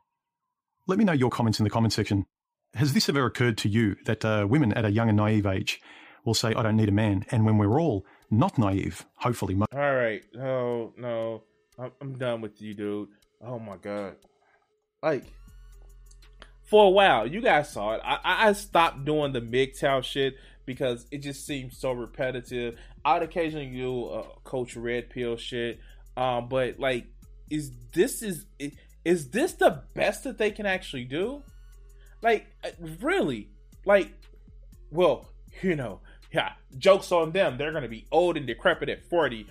let 0.88 0.98
me 0.98 1.04
know 1.04 1.12
your 1.12 1.30
comments 1.30 1.60
in 1.60 1.64
the 1.64 1.70
comment 1.70 1.92
section. 1.92 2.26
Has 2.74 2.94
this 2.94 3.08
ever 3.08 3.26
occurred 3.26 3.58
to 3.58 3.68
you 3.68 3.96
that 4.06 4.24
uh, 4.24 4.46
women 4.48 4.72
at 4.72 4.84
a 4.84 4.90
young 4.90 5.08
and 5.08 5.16
naive 5.16 5.46
age 5.46 5.80
will 6.24 6.34
say, 6.34 6.54
I 6.54 6.62
don't 6.62 6.76
need 6.76 6.88
a 6.88 6.92
man, 6.92 7.24
and 7.30 7.44
when 7.44 7.58
we're 7.58 7.80
all 7.80 8.04
not 8.30 8.58
naive, 8.58 9.04
hopefully. 9.16 9.54
Mo- 9.54 9.66
all 9.72 9.94
right. 9.94 10.24
No, 10.34 10.92
no. 10.96 11.42
I'm 12.00 12.18
done 12.18 12.40
with 12.40 12.60
you, 12.60 12.74
dude. 12.74 13.08
Oh 13.40 13.58
my 13.58 13.76
God. 13.76 14.16
Like, 15.02 15.24
for 16.72 16.86
a 16.86 16.90
while. 16.90 17.26
You 17.26 17.42
guys 17.42 17.70
saw 17.70 17.96
it. 17.96 18.00
I, 18.02 18.48
I 18.48 18.52
stopped 18.54 19.04
doing 19.04 19.32
the 19.32 19.42
MGTOW 19.42 20.02
shit 20.02 20.36
because 20.64 21.04
it 21.10 21.18
just 21.18 21.44
seems 21.44 21.76
so 21.76 21.92
repetitive. 21.92 22.78
I'd 23.04 23.22
occasionally 23.22 23.66
do 23.66 24.06
uh, 24.06 24.22
Coach 24.42 24.74
Red 24.74 25.10
Pill 25.10 25.36
shit, 25.36 25.80
um, 26.16 26.48
but 26.48 26.78
like, 26.78 27.08
is 27.50 27.72
this 27.92 28.22
is 28.22 28.46
is 29.04 29.28
this 29.28 29.52
the 29.52 29.82
best 29.92 30.24
that 30.24 30.38
they 30.38 30.50
can 30.50 30.64
actually 30.64 31.04
do? 31.04 31.42
Like, 32.22 32.46
uh, 32.64 32.70
really? 33.02 33.50
Like, 33.84 34.10
well, 34.90 35.28
you 35.60 35.76
know, 35.76 36.00
yeah. 36.32 36.52
Jokes 36.78 37.12
on 37.12 37.32
them. 37.32 37.58
They're 37.58 37.72
gonna 37.72 37.86
be 37.86 38.06
old 38.10 38.38
and 38.38 38.46
decrepit 38.46 38.88
at 38.88 39.04
forty 39.10 39.46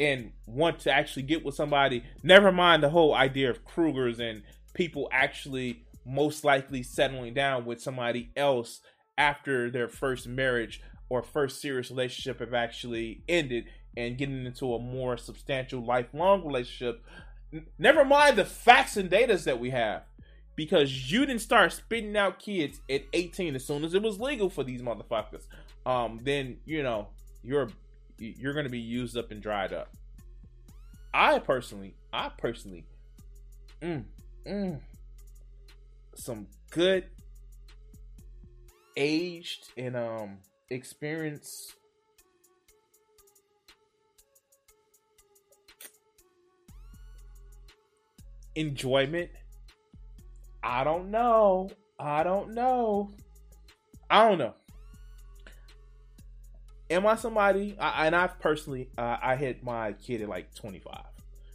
and 0.00 0.32
want 0.46 0.80
to 0.80 0.90
actually 0.90 1.22
get 1.22 1.44
with 1.44 1.54
somebody. 1.54 2.02
Never 2.24 2.50
mind 2.50 2.82
the 2.82 2.90
whole 2.90 3.14
idea 3.14 3.50
of 3.50 3.64
Krugers 3.64 4.18
and 4.18 4.42
people 4.74 5.08
actually 5.12 5.84
most 6.08 6.44
likely 6.44 6.82
settling 6.82 7.34
down 7.34 7.64
with 7.64 7.80
somebody 7.80 8.30
else 8.36 8.80
after 9.16 9.70
their 9.70 9.88
first 9.88 10.26
marriage 10.26 10.80
or 11.08 11.22
first 11.22 11.60
serious 11.60 11.90
relationship 11.90 12.40
have 12.40 12.54
actually 12.54 13.22
ended 13.28 13.66
and 13.96 14.16
getting 14.16 14.46
into 14.46 14.74
a 14.74 14.78
more 14.78 15.16
substantial 15.16 15.84
lifelong 15.84 16.44
relationship. 16.46 17.04
Never 17.78 18.04
mind 18.04 18.36
the 18.36 18.44
facts 18.44 18.96
and 18.96 19.10
datas 19.10 19.44
that 19.44 19.58
we 19.58 19.70
have. 19.70 20.02
Because 20.54 21.12
you 21.12 21.24
didn't 21.24 21.40
start 21.40 21.72
spitting 21.72 22.16
out 22.16 22.40
kids 22.40 22.80
at 22.90 23.02
18 23.12 23.54
as 23.54 23.64
soon 23.64 23.84
as 23.84 23.94
it 23.94 24.02
was 24.02 24.18
legal 24.18 24.50
for 24.50 24.64
these 24.64 24.82
motherfuckers. 24.82 25.44
Um, 25.86 26.18
then 26.24 26.56
you 26.64 26.82
know 26.82 27.08
you're 27.44 27.68
you're 28.18 28.54
gonna 28.54 28.68
be 28.68 28.80
used 28.80 29.16
up 29.16 29.30
and 29.30 29.40
dried 29.40 29.72
up. 29.72 29.96
I 31.14 31.38
personally, 31.38 31.94
I 32.12 32.30
personally, 32.36 32.84
mm, 33.80 34.04
mm, 34.46 34.80
some 36.18 36.46
good 36.70 37.04
aged 38.96 39.70
and 39.76 39.96
um 39.96 40.38
experienced 40.70 41.74
enjoyment. 48.54 49.30
I 50.62 50.84
don't 50.84 51.10
know. 51.10 51.70
I 51.98 52.24
don't 52.24 52.54
know. 52.54 53.12
I 54.10 54.28
don't 54.28 54.38
know. 54.38 54.54
Am 56.90 57.06
I 57.06 57.16
somebody? 57.16 57.76
I, 57.78 58.06
and 58.06 58.16
I've 58.16 58.38
personally, 58.40 58.88
uh, 58.96 59.18
I 59.22 59.36
had 59.36 59.62
my 59.62 59.92
kid 59.92 60.22
at 60.22 60.28
like 60.28 60.54
25. 60.54 61.02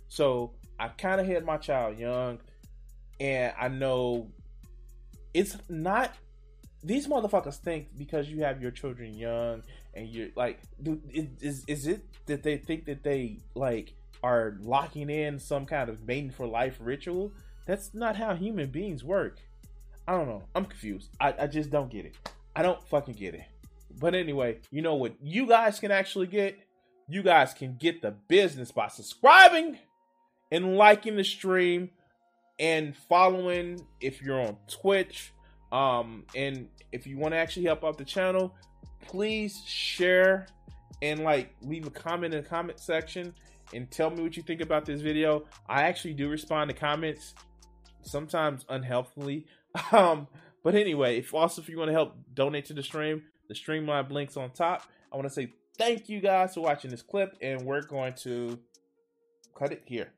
So 0.08 0.54
I 0.80 0.90
kind 0.90 1.20
of 1.20 1.28
had 1.28 1.44
my 1.44 1.58
child 1.58 1.98
young, 1.98 2.40
and 3.20 3.54
I 3.60 3.68
know 3.68 4.32
it's 5.34 5.58
not 5.70 6.14
these 6.84 7.08
motherfuckers 7.08 7.56
think 7.56 7.88
because 7.98 8.30
you 8.30 8.44
have 8.44 8.62
your 8.62 8.72
children 8.72 9.14
young 9.14 9.64
and 9.94 10.08
you're 10.08 10.30
like 10.36 10.60
is 11.12 11.64
is 11.68 11.88
it 11.88 12.04
that 12.26 12.44
they 12.44 12.58
think 12.58 12.86
that 12.86 13.04
they 13.04 13.40
like 13.56 13.94
are 14.22 14.58
locking 14.62 15.10
in 15.10 15.40
some 15.40 15.66
kind 15.66 15.90
of 15.90 16.06
mating 16.06 16.32
for 16.32 16.46
life 16.46 16.78
ritual? 16.80 17.32
That's 17.66 17.94
not 17.94 18.16
how 18.16 18.36
human 18.36 18.70
beings 18.70 19.04
work. 19.04 19.40
I 20.08 20.14
don't 20.14 20.28
know. 20.28 20.44
I'm 20.54 20.66
confused. 20.66 21.10
I, 21.20 21.34
I 21.40 21.48
just 21.48 21.70
don't 21.70 21.90
get 21.90 22.06
it. 22.06 22.16
I 22.56 22.62
don't 22.62 22.82
fucking 22.90 23.16
get 23.16 23.34
it. 23.34 23.46
But 24.00 24.16
anyway 24.16 24.60
you 24.72 24.82
know 24.82 24.96
what 24.96 25.14
you 25.22 25.48
guys 25.48 25.80
can 25.80 25.92
actually 25.92 26.28
get? 26.28 26.58
You 27.08 27.24
guys 27.24 27.54
can 27.54 27.76
get 27.78 28.02
the 28.02 28.12
business 28.12 28.72
by 28.72 28.88
subscribing 28.88 29.78
and 30.52 30.78
liking 30.78 31.16
the 31.16 31.24
stream 31.24 31.90
and 32.60 32.96
following 32.96 33.86
if 34.00 34.22
you're 34.22 34.42
on 34.42 34.58
Twitch. 34.68 35.34
Um, 35.72 36.26
and 36.36 36.70
if 36.92 37.08
you 37.08 37.18
want 37.18 37.34
to 37.34 37.38
actually 37.38 37.66
help 37.66 37.84
out 37.84 37.98
the 37.98 38.06
channel, 38.06 38.56
please 39.02 39.62
share 39.66 40.48
and 41.02 41.22
like 41.22 41.54
leave 41.62 41.88
a 41.88 41.90
comment 41.90 42.34
in 42.34 42.44
the 42.44 42.48
comment 42.48 42.80
section 42.80 43.34
and 43.74 43.90
tell 43.90 44.10
me 44.10 44.22
what 44.22 44.38
you 44.38 44.44
think 44.44 44.62
about 44.62 44.86
this 44.86 45.02
video. 45.02 45.46
I 45.68 45.84
actually 45.84 46.14
do 46.14 46.30
respond 46.30 46.70
to 46.70 46.76
comments 46.76 47.34
sometimes 48.02 48.66
unhelpfully. 48.70 49.46
Um, 49.92 50.28
but 50.64 50.76
anyway, 50.76 51.18
if 51.18 51.34
also 51.34 51.60
if 51.60 51.68
you 51.68 51.80
want 51.80 51.90
to 51.90 51.94
help 51.94 52.16
donate 52.36 52.66
to 52.66 52.76
the 52.76 52.84
stream, 52.84 53.24
the 53.48 53.56
Streamlab 53.56 54.12
links 54.12 54.38
on 54.38 54.52
top. 54.52 54.84
I 55.12 55.16
want 55.16 55.28
to 55.28 55.34
say 55.34 55.52
thank 55.80 56.10
you 56.10 56.22
guys 56.22 56.54
for 56.54 56.62
watching 56.62 56.92
this 56.92 57.02
clip, 57.02 57.36
and 57.42 57.62
we're 57.64 57.82
going 57.82 58.14
to 58.22 58.60
cut 59.58 59.72
it 59.72 59.82
here. 59.86 60.12